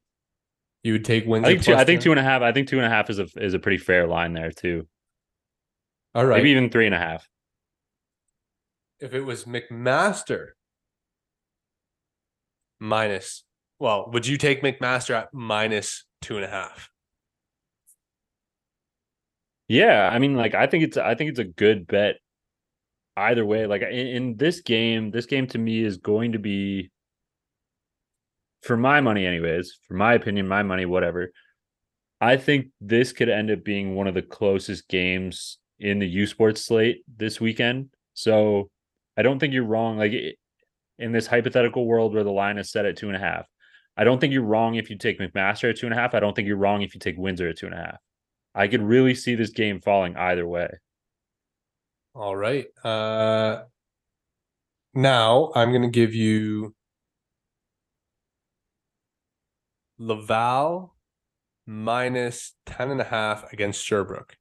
You 0.83 0.93
would 0.93 1.05
take 1.05 1.25
Windsor. 1.25 1.49
I 1.49 1.53
think 1.53 1.63
two, 1.63 1.75
I 1.75 1.83
think 1.83 2.01
two 2.01 2.11
and 2.11 2.19
a 2.19 2.23
half. 2.23 2.43
I 2.43 2.51
think 2.51 2.67
two 2.67 2.77
and 2.77 2.85
a 2.85 2.89
half 2.89 3.09
is 3.09 3.17
a 3.17 3.25
is 3.37 3.55
a 3.55 3.59
pretty 3.59 3.79
fair 3.79 4.05
line 4.05 4.33
there 4.33 4.51
too. 4.51 4.87
All 6.13 6.23
right. 6.23 6.37
Maybe 6.37 6.51
even 6.51 6.69
three 6.69 6.85
and 6.85 6.93
a 6.93 6.99
half. 6.99 7.27
If 8.99 9.13
it 9.13 9.21
was 9.21 9.45
McMaster 9.45 10.49
minus, 12.79 13.43
well, 13.79 14.09
would 14.11 14.27
you 14.27 14.37
take 14.37 14.61
McMaster 14.61 15.15
at 15.15 15.33
minus 15.33 16.05
two 16.21 16.35
and 16.35 16.45
a 16.45 16.49
half? 16.49 16.89
Yeah, 19.67 20.09
I 20.11 20.19
mean, 20.19 20.35
like 20.35 20.53
I 20.53 20.67
think 20.67 20.83
it's 20.83 20.97
I 20.97 21.15
think 21.15 21.31
it's 21.31 21.39
a 21.39 21.43
good 21.43 21.87
bet 21.87 22.17
either 23.17 23.45
way. 23.45 23.65
Like 23.65 23.81
in, 23.81 24.07
in 24.07 24.37
this 24.37 24.61
game, 24.61 25.11
this 25.11 25.25
game 25.25 25.47
to 25.47 25.57
me 25.57 25.83
is 25.83 25.97
going 25.97 26.33
to 26.33 26.39
be 26.39 26.91
for 28.61 28.77
my 28.77 29.01
money, 29.01 29.25
anyways, 29.25 29.77
for 29.87 29.95
my 29.95 30.13
opinion, 30.13 30.47
my 30.47 30.63
money, 30.63 30.85
whatever. 30.85 31.31
I 32.21 32.37
think 32.37 32.67
this 32.79 33.11
could 33.11 33.29
end 33.29 33.51
up 33.51 33.63
being 33.63 33.95
one 33.95 34.07
of 34.07 34.13
the 34.13 34.21
closest 34.21 34.87
games 34.87 35.57
in 35.79 35.99
the 35.99 36.07
U 36.07 36.27
Sports 36.27 36.65
slate 36.65 37.03
this 37.17 37.41
weekend. 37.41 37.89
So 38.13 38.69
I 39.17 39.21
don't 39.21 39.39
think 39.39 39.53
you're 39.53 39.63
wrong. 39.63 39.97
Like 39.97 40.13
in 40.97 41.11
this 41.11 41.27
hypothetical 41.27 41.85
world 41.85 42.13
where 42.13 42.23
the 42.23 42.31
line 42.31 42.57
is 42.57 42.71
set 42.71 42.85
at 42.85 42.97
two 42.97 43.07
and 43.07 43.15
a 43.15 43.19
half, 43.19 43.47
I 43.97 44.03
don't 44.03 44.19
think 44.19 44.33
you're 44.33 44.43
wrong 44.43 44.75
if 44.75 44.89
you 44.89 44.97
take 44.97 45.19
McMaster 45.19 45.69
at 45.69 45.77
two 45.77 45.85
and 45.85 45.93
a 45.93 45.97
half. 45.97 46.13
I 46.13 46.19
don't 46.19 46.35
think 46.35 46.47
you're 46.47 46.57
wrong 46.57 46.81
if 46.81 46.93
you 46.93 46.99
take 46.99 47.17
Windsor 47.17 47.49
at 47.49 47.57
two 47.57 47.67
and 47.67 47.75
a 47.75 47.79
half. 47.79 47.97
I 48.53 48.67
could 48.67 48.81
really 48.81 49.15
see 49.15 49.35
this 49.35 49.49
game 49.51 49.81
falling 49.81 50.15
either 50.15 50.47
way. 50.47 50.69
All 52.13 52.35
right. 52.35 52.65
Uh 52.83 53.63
now 54.93 55.51
I'm 55.55 55.71
gonna 55.73 55.89
give 55.89 56.13
you 56.13 56.73
Laval 59.97 60.95
minus 61.65 62.53
10 62.65 62.91
and 62.91 63.01
a 63.01 63.05
half 63.05 63.51
against 63.51 63.83
Sherbrooke. 63.83 64.37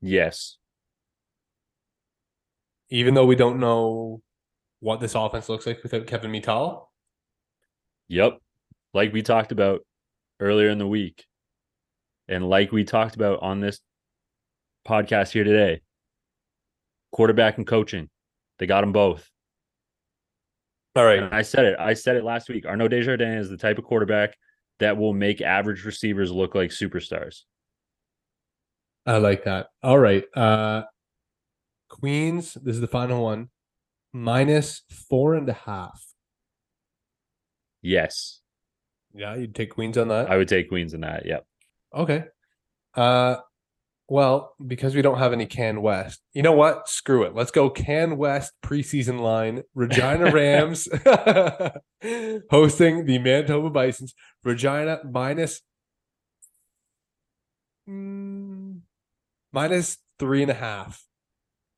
Yes. 0.00 0.56
Even 2.92 3.14
though 3.14 3.24
we 3.24 3.36
don't 3.36 3.58
know 3.58 4.20
what 4.80 5.00
this 5.00 5.14
offense 5.14 5.48
looks 5.48 5.66
like 5.66 5.82
without 5.82 6.06
Kevin 6.06 6.30
Mital. 6.30 6.88
Yep. 8.08 8.38
Like 8.92 9.14
we 9.14 9.22
talked 9.22 9.50
about 9.50 9.80
earlier 10.38 10.68
in 10.68 10.76
the 10.76 10.86
week. 10.86 11.24
And 12.28 12.46
like 12.46 12.70
we 12.70 12.84
talked 12.84 13.16
about 13.16 13.42
on 13.42 13.60
this 13.60 13.80
podcast 14.86 15.30
here 15.32 15.42
today. 15.42 15.80
Quarterback 17.12 17.56
and 17.56 17.66
coaching. 17.66 18.10
They 18.58 18.66
got 18.66 18.82
them 18.82 18.92
both. 18.92 19.26
All 20.94 21.04
right. 21.06 21.22
And 21.22 21.34
I 21.34 21.40
said 21.40 21.64
it. 21.64 21.78
I 21.78 21.94
said 21.94 22.16
it 22.16 22.24
last 22.24 22.50
week. 22.50 22.66
Arnaud 22.66 22.88
Desjardins 22.88 23.46
is 23.46 23.50
the 23.50 23.56
type 23.56 23.78
of 23.78 23.84
quarterback 23.84 24.36
that 24.80 24.98
will 24.98 25.14
make 25.14 25.40
average 25.40 25.86
receivers 25.86 26.30
look 26.30 26.54
like 26.54 26.72
superstars. 26.72 27.44
I 29.06 29.16
like 29.16 29.44
that. 29.44 29.68
All 29.82 29.98
right. 29.98 30.24
Uh 30.36 30.82
Queens, 31.92 32.54
this 32.54 32.74
is 32.74 32.80
the 32.80 32.86
final 32.86 33.22
one. 33.22 33.50
Minus 34.14 34.82
four 35.08 35.34
and 35.34 35.48
a 35.48 35.52
half. 35.52 36.02
Yes. 37.82 38.40
Yeah, 39.14 39.34
you'd 39.36 39.54
take 39.54 39.74
Queens 39.74 39.98
on 39.98 40.08
that. 40.08 40.30
I 40.30 40.38
would 40.38 40.48
take 40.48 40.68
Queens 40.68 40.94
in 40.94 41.02
that. 41.02 41.26
Yep. 41.26 41.46
Okay. 41.94 42.24
Uh 42.94 43.36
well, 44.08 44.54
because 44.66 44.94
we 44.94 45.00
don't 45.02 45.18
have 45.18 45.32
any 45.32 45.46
Can 45.46 45.80
West. 45.80 46.20
You 46.34 46.42
know 46.42 46.52
what? 46.52 46.88
Screw 46.88 47.22
it. 47.22 47.34
Let's 47.34 47.50
go 47.50 47.70
Can 47.70 48.16
West 48.16 48.52
preseason 48.64 49.20
line. 49.20 49.62
Regina 49.74 50.30
Rams 50.32 50.88
hosting 52.50 53.06
the 53.06 53.18
Manitoba 53.18 53.70
Bisons. 53.70 54.14
Regina 54.44 55.00
minus 55.10 55.60
mm, 57.88 58.80
minus 59.52 59.98
three 60.18 60.42
and 60.42 60.50
a 60.50 60.54
half 60.54 61.06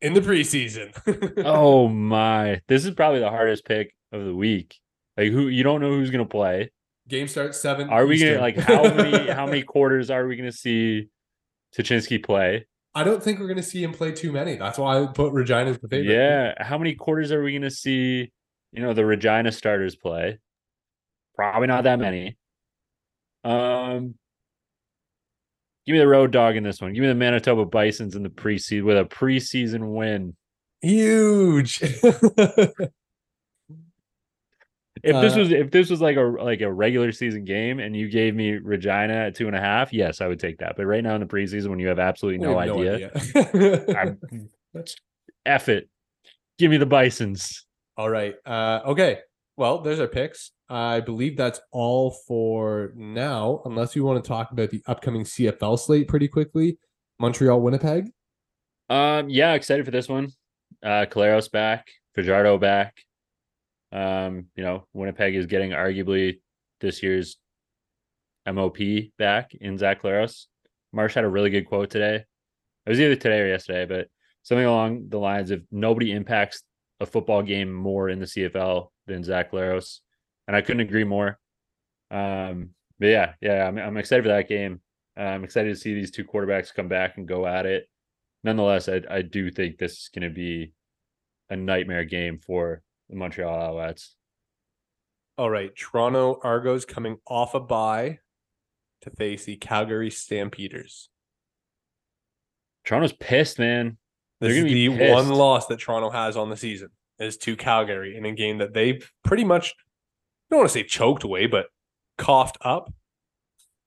in 0.04 0.12
the 0.12 0.20
preseason. 0.20 0.92
Oh 1.44 1.88
my. 1.88 2.60
This 2.68 2.84
is 2.84 2.94
probably 2.94 3.20
the 3.20 3.30
hardest 3.30 3.64
pick 3.64 3.94
of 4.12 4.24
the 4.24 4.34
week. 4.34 4.78
Like 5.16 5.32
who 5.32 5.48
you 5.48 5.62
don't 5.62 5.80
know 5.80 5.90
who's 5.90 6.10
gonna 6.10 6.26
play. 6.26 6.70
Game 7.08 7.26
starts 7.28 7.60
seven. 7.60 7.88
Are 7.88 8.06
we 8.06 8.16
Eastern. 8.16 8.34
gonna 8.34 8.40
like 8.42 8.56
how 8.58 8.82
many 8.82 9.30
how 9.38 9.46
many 9.46 9.62
quarters 9.62 10.10
are 10.10 10.26
we 10.26 10.36
gonna 10.36 10.52
see 10.52 11.08
Tuchinski 11.76 12.22
play? 12.22 12.66
I 12.94 13.02
don't 13.02 13.22
think 13.22 13.40
we're 13.40 13.48
gonna 13.48 13.62
see 13.62 13.82
him 13.82 13.92
play 13.92 14.12
too 14.12 14.30
many. 14.30 14.56
That's 14.56 14.78
why 14.78 15.00
I 15.00 15.06
put 15.06 15.32
Regina 15.32 15.70
as 15.70 15.78
the 15.78 15.88
favorite. 15.88 16.12
Yeah. 16.14 16.62
How 16.62 16.78
many 16.78 16.94
quarters 16.94 17.32
are 17.32 17.42
we 17.42 17.52
gonna 17.54 17.70
see, 17.70 18.30
you 18.72 18.82
know, 18.82 18.92
the 18.92 19.04
Regina 19.06 19.52
starters 19.52 19.96
play? 19.96 20.38
Probably 21.34 21.66
not 21.66 21.84
that 21.84 21.98
many. 21.98 22.36
Um 23.42 24.14
give 25.86 25.94
me 25.94 25.98
the 25.98 26.08
road 26.08 26.30
dog 26.30 26.56
in 26.56 26.62
this 26.62 26.80
one. 26.80 26.92
Give 26.92 27.02
me 27.02 27.08
the 27.08 27.14
Manitoba 27.14 27.64
Bisons 27.64 28.14
in 28.16 28.22
the 28.22 28.28
preseason 28.28 28.84
with 28.84 28.98
a 28.98 29.04
preseason 29.04 29.94
win. 29.94 30.36
Huge. 30.82 31.80
If 35.02 35.20
this 35.20 35.34
Uh, 35.34 35.38
was 35.40 35.52
if 35.52 35.70
this 35.70 35.90
was 35.90 36.00
like 36.00 36.16
a 36.16 36.22
like 36.22 36.62
a 36.62 36.72
regular 36.72 37.12
season 37.12 37.44
game 37.44 37.78
and 37.78 37.94
you 37.94 38.08
gave 38.08 38.34
me 38.34 38.52
Regina 38.52 39.12
at 39.12 39.34
two 39.34 39.46
and 39.48 39.54
a 39.56 39.60
half, 39.60 39.92
yes, 39.92 40.22
I 40.22 40.28
would 40.28 40.40
take 40.40 40.58
that. 40.58 40.76
But 40.76 40.86
right 40.86 41.02
now 41.02 41.14
in 41.14 41.20
the 41.20 41.26
preseason, 41.26 41.68
when 41.68 41.78
you 41.78 41.88
have 41.88 41.98
absolutely 41.98 42.38
no 42.38 42.58
have 42.58 42.70
idea, 42.70 43.10
idea. 43.14 43.96
I'm 43.98 44.48
F 45.46 45.68
it. 45.68 45.90
Give 46.58 46.70
me 46.70 46.78
the 46.78 46.86
Bisons. 46.86 47.66
All 47.98 48.08
right. 48.08 48.34
Uh, 48.46 48.80
okay. 48.86 49.18
Well, 49.58 49.82
there's 49.82 50.00
our 50.00 50.06
picks. 50.08 50.52
I 50.68 51.00
believe 51.00 51.36
that's 51.36 51.60
all 51.70 52.10
for 52.26 52.92
now, 52.96 53.60
unless 53.64 53.94
you 53.94 54.04
want 54.04 54.22
to 54.22 54.28
talk 54.28 54.50
about 54.50 54.70
the 54.70 54.82
upcoming 54.86 55.24
CFL 55.24 55.78
slate 55.78 56.08
pretty 56.08 56.28
quickly. 56.28 56.78
Montreal, 57.18 57.60
Winnipeg. 57.60 58.10
Um, 58.88 59.28
yeah, 59.28 59.52
excited 59.52 59.84
for 59.84 59.90
this 59.90 60.08
one. 60.08 60.30
Uh 60.82 61.06
Collaros 61.08 61.50
back, 61.50 61.86
Fajardo 62.14 62.58
back. 62.58 62.94
Um, 63.92 64.46
you 64.56 64.64
know, 64.64 64.86
Winnipeg 64.92 65.36
is 65.36 65.46
getting 65.46 65.70
arguably 65.70 66.40
this 66.80 67.02
year's 67.02 67.36
MOP 68.46 68.78
back 69.18 69.54
in 69.54 69.78
Zach 69.78 70.02
Collaros. 70.02 70.46
Marsh 70.92 71.14
had 71.14 71.24
a 71.24 71.28
really 71.28 71.50
good 71.50 71.66
quote 71.66 71.90
today. 71.90 72.16
It 72.16 72.90
was 72.90 73.00
either 73.00 73.16
today 73.16 73.40
or 73.40 73.48
yesterday, 73.48 73.86
but 73.86 74.08
something 74.42 74.66
along 74.66 75.08
the 75.08 75.18
lines 75.18 75.50
of 75.50 75.62
nobody 75.70 76.12
impacts 76.12 76.62
a 77.00 77.06
football 77.06 77.42
game 77.42 77.72
more 77.72 78.08
in 78.08 78.18
the 78.18 78.26
CFL 78.26 78.88
than 79.06 79.24
Zach 79.24 79.50
Collaros. 79.50 80.00
And 80.46 80.56
I 80.56 80.60
couldn't 80.60 80.80
agree 80.80 81.04
more. 81.04 81.38
Um, 82.10 82.70
but 82.98 83.06
yeah, 83.06 83.32
yeah, 83.40 83.66
I'm 83.66 83.78
I'm 83.78 83.96
excited 83.96 84.22
for 84.24 84.28
that 84.28 84.48
game. 84.48 84.80
Uh, 85.18 85.22
I'm 85.22 85.44
excited 85.44 85.70
to 85.70 85.80
see 85.80 85.94
these 85.94 86.10
two 86.10 86.24
quarterbacks 86.24 86.74
come 86.74 86.88
back 86.88 87.16
and 87.16 87.26
go 87.26 87.46
at 87.46 87.66
it. 87.66 87.88
Nonetheless, 88.42 88.88
I 88.88 89.02
I 89.10 89.22
do 89.22 89.50
think 89.50 89.78
this 89.78 89.92
is 89.92 90.10
going 90.14 90.28
to 90.28 90.34
be 90.34 90.72
a 91.50 91.56
nightmare 91.56 92.04
game 92.04 92.38
for 92.38 92.82
the 93.08 93.16
Montreal 93.16 93.74
Alouettes. 93.74 94.10
All 95.36 95.50
right. 95.50 95.74
Toronto 95.74 96.38
Argos 96.42 96.84
coming 96.84 97.18
off 97.26 97.54
a 97.54 97.60
bye 97.60 98.20
to 99.02 99.10
face 99.10 99.44
the 99.44 99.56
Calgary 99.56 100.10
Stampeders. 100.10 101.08
Toronto's 102.84 103.12
pissed, 103.12 103.58
man. 103.58 103.98
This 104.40 104.56
is 104.56 104.64
the 104.64 104.88
be 104.88 104.88
one 104.88 105.30
loss 105.30 105.66
that 105.66 105.80
Toronto 105.80 106.10
has 106.10 106.36
on 106.36 106.50
the 106.50 106.56
season 106.56 106.90
is 107.18 107.36
to 107.38 107.56
Calgary 107.56 108.16
in 108.16 108.26
a 108.26 108.32
game 108.32 108.58
that 108.58 108.74
they 108.74 109.00
pretty 109.24 109.44
much 109.44 109.74
don't 110.50 110.60
want 110.60 110.70
to 110.70 110.72
say 110.72 110.84
choked 110.84 111.24
away, 111.24 111.46
but 111.46 111.66
coughed 112.18 112.58
up. 112.60 112.92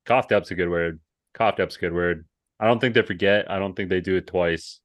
Coughed 0.05 0.32
up's 0.32 0.51
a 0.51 0.55
good 0.55 0.70
word. 0.70 0.99
Coughed 1.34 1.60
up's 1.60 1.76
a 1.76 1.80
good 1.80 1.93
word. 1.93 2.26
I 2.60 2.66
don't 2.66 2.80
think 2.80 2.95
they 2.95 3.01
forget. 3.01 3.49
I 3.49 3.60
don't 3.60 3.76
think 3.76 3.89
they 3.89 4.01
do 4.01 4.16
it 4.16 4.28
twice. 4.28 4.80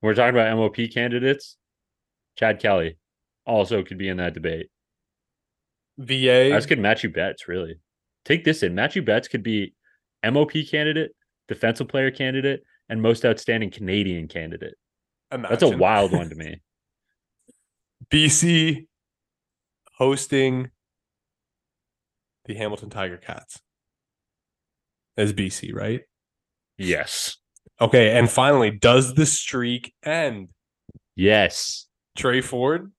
When 0.00 0.10
we're 0.10 0.14
talking 0.14 0.38
about 0.38 0.54
MOP 0.56 0.76
candidates, 0.92 1.56
Chad 2.36 2.60
Kelly 2.60 2.98
also 3.46 3.82
could 3.82 3.98
be 3.98 4.08
in 4.08 4.18
that 4.18 4.34
debate. 4.34 4.70
VA. 5.98 6.52
As 6.52 6.66
could 6.66 6.78
Matthew 6.78 7.10
Betts, 7.10 7.48
really. 7.48 7.76
Take 8.24 8.44
this 8.44 8.62
in. 8.62 8.74
Matthew 8.74 9.02
Betts 9.02 9.28
could 9.28 9.42
be 9.42 9.72
MOP 10.24 10.52
candidate, 10.70 11.12
defensive 11.48 11.88
player 11.88 12.10
candidate, 12.10 12.62
and 12.88 13.00
most 13.00 13.24
outstanding 13.24 13.70
Canadian 13.70 14.28
candidate. 14.28 14.74
That's 15.30 15.62
a 15.62 15.76
wild 15.76 16.12
one 16.12 16.28
to 16.28 16.36
me. 16.36 16.60
BC 18.10 18.86
hosting 19.96 20.70
the 22.46 22.54
Hamilton 22.54 22.90
Tiger 22.90 23.16
Cats. 23.16 23.60
As 25.16 25.32
BC, 25.32 25.74
right? 25.74 26.02
Yes. 26.78 27.38
Okay, 27.80 28.16
and 28.16 28.30
finally, 28.30 28.70
does 28.70 29.14
the 29.14 29.26
streak 29.26 29.94
end? 30.04 30.48
Yes. 31.14 31.86
Tre 32.16 32.40
Ford, 32.40 32.92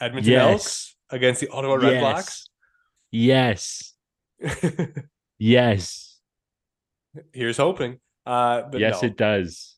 Edmonton 0.00 0.32
Yes. 0.32 0.50
Elks 0.50 0.96
against 1.10 1.40
the 1.40 1.48
Ottawa 1.48 1.74
Red 1.74 2.00
yes. 2.00 2.46
Yes. 3.10 3.94
Blacks. 4.40 4.94
Yes. 5.44 6.20
Here's 7.32 7.56
hoping. 7.56 7.98
Uh, 8.24 8.62
but 8.70 8.80
yes, 8.80 9.02
no. 9.02 9.08
it 9.08 9.16
does. 9.16 9.76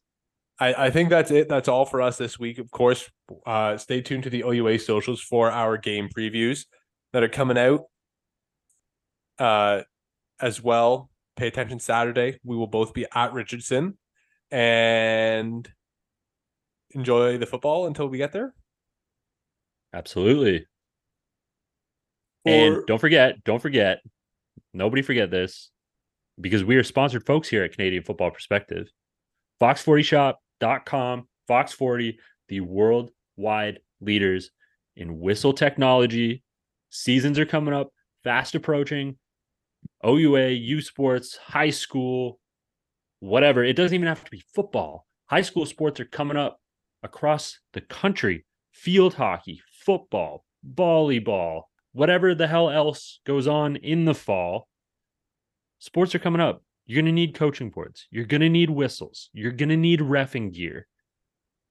I, 0.61 0.75
I 0.75 0.91
think 0.91 1.09
that's 1.09 1.31
it. 1.31 1.49
That's 1.49 1.69
all 1.69 1.87
for 1.87 2.03
us 2.03 2.19
this 2.19 2.39
week. 2.39 2.59
Of 2.59 2.71
course, 2.71 3.11
uh, 3.47 3.79
stay 3.79 4.03
tuned 4.03 4.25
to 4.25 4.31
the 4.31 4.43
OUA 4.45 4.79
socials 4.79 5.23
for 5.23 5.51
our 5.51 5.79
game 5.79 6.11
previews 6.15 6.67
that 7.15 7.23
are 7.23 7.31
coming 7.31 7.57
out 7.57 7.85
uh, 9.39 9.83
as 10.41 10.63
well. 10.63 11.11
Pay 11.37 11.49
attention 11.49 11.79
Saturday. 11.81 12.39
We 12.45 12.57
will 12.57 12.67
both 12.67 12.95
be 12.95 13.07
at 13.15 13.33
Richardson 13.33 13.99
and 14.51 15.69
enjoy 16.91 17.39
the 17.39 17.47
football 17.47 17.87
until 17.87 18.07
we 18.09 18.19
get 18.19 18.33
there. 18.33 18.55
Absolutely. 19.93 20.67
Or- 22.45 22.53
And 22.53 22.87
don't 22.87 23.01
forget, 23.01 23.43
don't 23.45 23.61
forget, 23.61 24.01
nobody 24.73 25.03
forget 25.03 25.31
this 25.31 25.71
because 26.41 26.63
we 26.65 26.77
are 26.77 26.83
sponsored 26.85 27.27
folks 27.27 27.49
here 27.49 27.65
at 27.65 27.73
Canadian 27.73 28.03
Football 28.05 28.31
Perspective. 28.31 28.89
Fox40shop.com, 29.61 31.29
Fox 31.49 31.73
40, 31.73 32.19
the 32.49 32.61
worldwide 32.61 33.81
leaders 34.01 34.51
in 34.97 35.19
whistle 35.21 35.53
technology. 35.53 36.43
Seasons 36.91 37.39
are 37.39 37.47
coming 37.47 37.75
up, 37.75 37.91
fast 38.25 38.55
approaching. 38.55 39.17
OUA, 40.05 40.49
U 40.51 40.81
Sports, 40.81 41.37
high 41.37 41.71
school, 41.71 42.39
whatever. 43.21 43.65
It 43.65 43.75
doesn't 43.77 43.95
even 43.95 44.09
have 44.09 44.25
to 44.25 44.31
be 44.31 44.45
football. 44.55 45.07
High 45.27 45.43
school 45.43 45.67
sports 45.67 46.01
are 46.01 46.05
coming 46.05 46.37
up 46.37 46.61
across 47.03 47.59
the 47.73 47.81
country. 47.81 48.45
Field 48.73 49.15
hockey, 49.15 49.63
football, 49.85 50.45
volleyball, 50.75 51.63
whatever 51.93 52.35
the 52.35 52.47
hell 52.47 52.69
else 52.69 53.21
goes 53.25 53.47
on 53.47 53.77
in 53.77 54.05
the 54.05 54.15
fall. 54.15 54.69
Sports 55.79 56.15
are 56.15 56.19
coming 56.19 56.41
up. 56.41 56.63
You're 56.87 56.97
going 56.97 57.07
to 57.07 57.13
need 57.13 57.35
coaching 57.35 57.71
boards. 57.71 58.07
You're 58.11 58.27
going 58.27 58.43
to 58.43 58.49
need 58.49 58.69
whistles. 58.69 59.31
You're 59.33 59.53
going 59.53 59.71
to 59.71 59.77
need 59.77 60.01
refing 60.01 60.53
gear. 60.53 60.87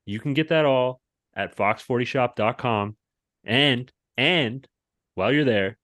You 0.05 0.19
can 0.19 0.33
get 0.33 0.49
that 0.49 0.65
all 0.65 1.01
at 1.35 1.55
fox40shop.com. 1.55 2.95
And, 3.43 3.91
and 4.17 4.67
while 5.15 5.31
you're 5.31 5.45
there, 5.45 5.77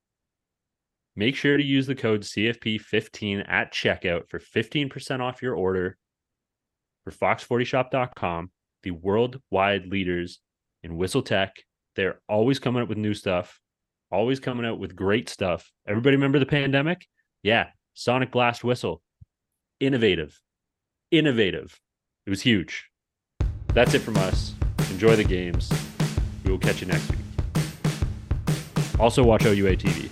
make 1.20 1.36
sure 1.36 1.58
to 1.58 1.64
use 1.64 1.86
the 1.86 1.96
code 1.96 2.22
CFP15 2.22 3.44
at 3.46 3.74
checkout 3.74 4.30
for 4.30 4.40
15% 4.40 5.20
off 5.20 5.42
your 5.42 5.54
order 5.54 5.98
for 7.04 7.12
fox40shop.com, 7.12 8.52
the 8.84 8.92
worldwide 8.92 9.88
leaders 9.88 10.40
in 10.82 10.96
whistle 10.96 11.22
tech. 11.22 11.58
They're 11.98 12.22
always 12.30 12.58
coming 12.58 12.82
up 12.82 12.88
with 12.88 12.98
new 12.98 13.14
stuff, 13.14 13.60
always 14.10 14.40
coming 14.40 14.66
out 14.66 14.80
with 14.80 14.96
great 14.96 15.28
stuff. 15.28 15.70
Everybody 15.86 16.16
remember 16.16 16.40
the 16.40 16.46
pandemic? 16.46 17.06
Yeah, 17.44 17.68
Sonik 17.98 18.32
Blast 18.32 18.64
whistle. 18.64 19.02
Innovative. 19.82 20.40
Innovative. 21.12 21.78
It 22.28 22.30
was 22.30 22.42
huge. 22.42 22.86
That's 23.74 23.94
it 23.94 24.00
from 24.00 24.16
us. 24.16 24.54
Enjoy 24.90 25.18
the 25.18 25.26
games. 25.26 25.70
We 26.46 26.52
will 26.52 26.60
catch 26.60 26.80
you 26.80 26.88
next 26.88 27.12
week. 27.12 27.20
Also, 28.98 29.22
watch 29.22 29.46
OUA 29.46 29.76
TV. 29.76 30.10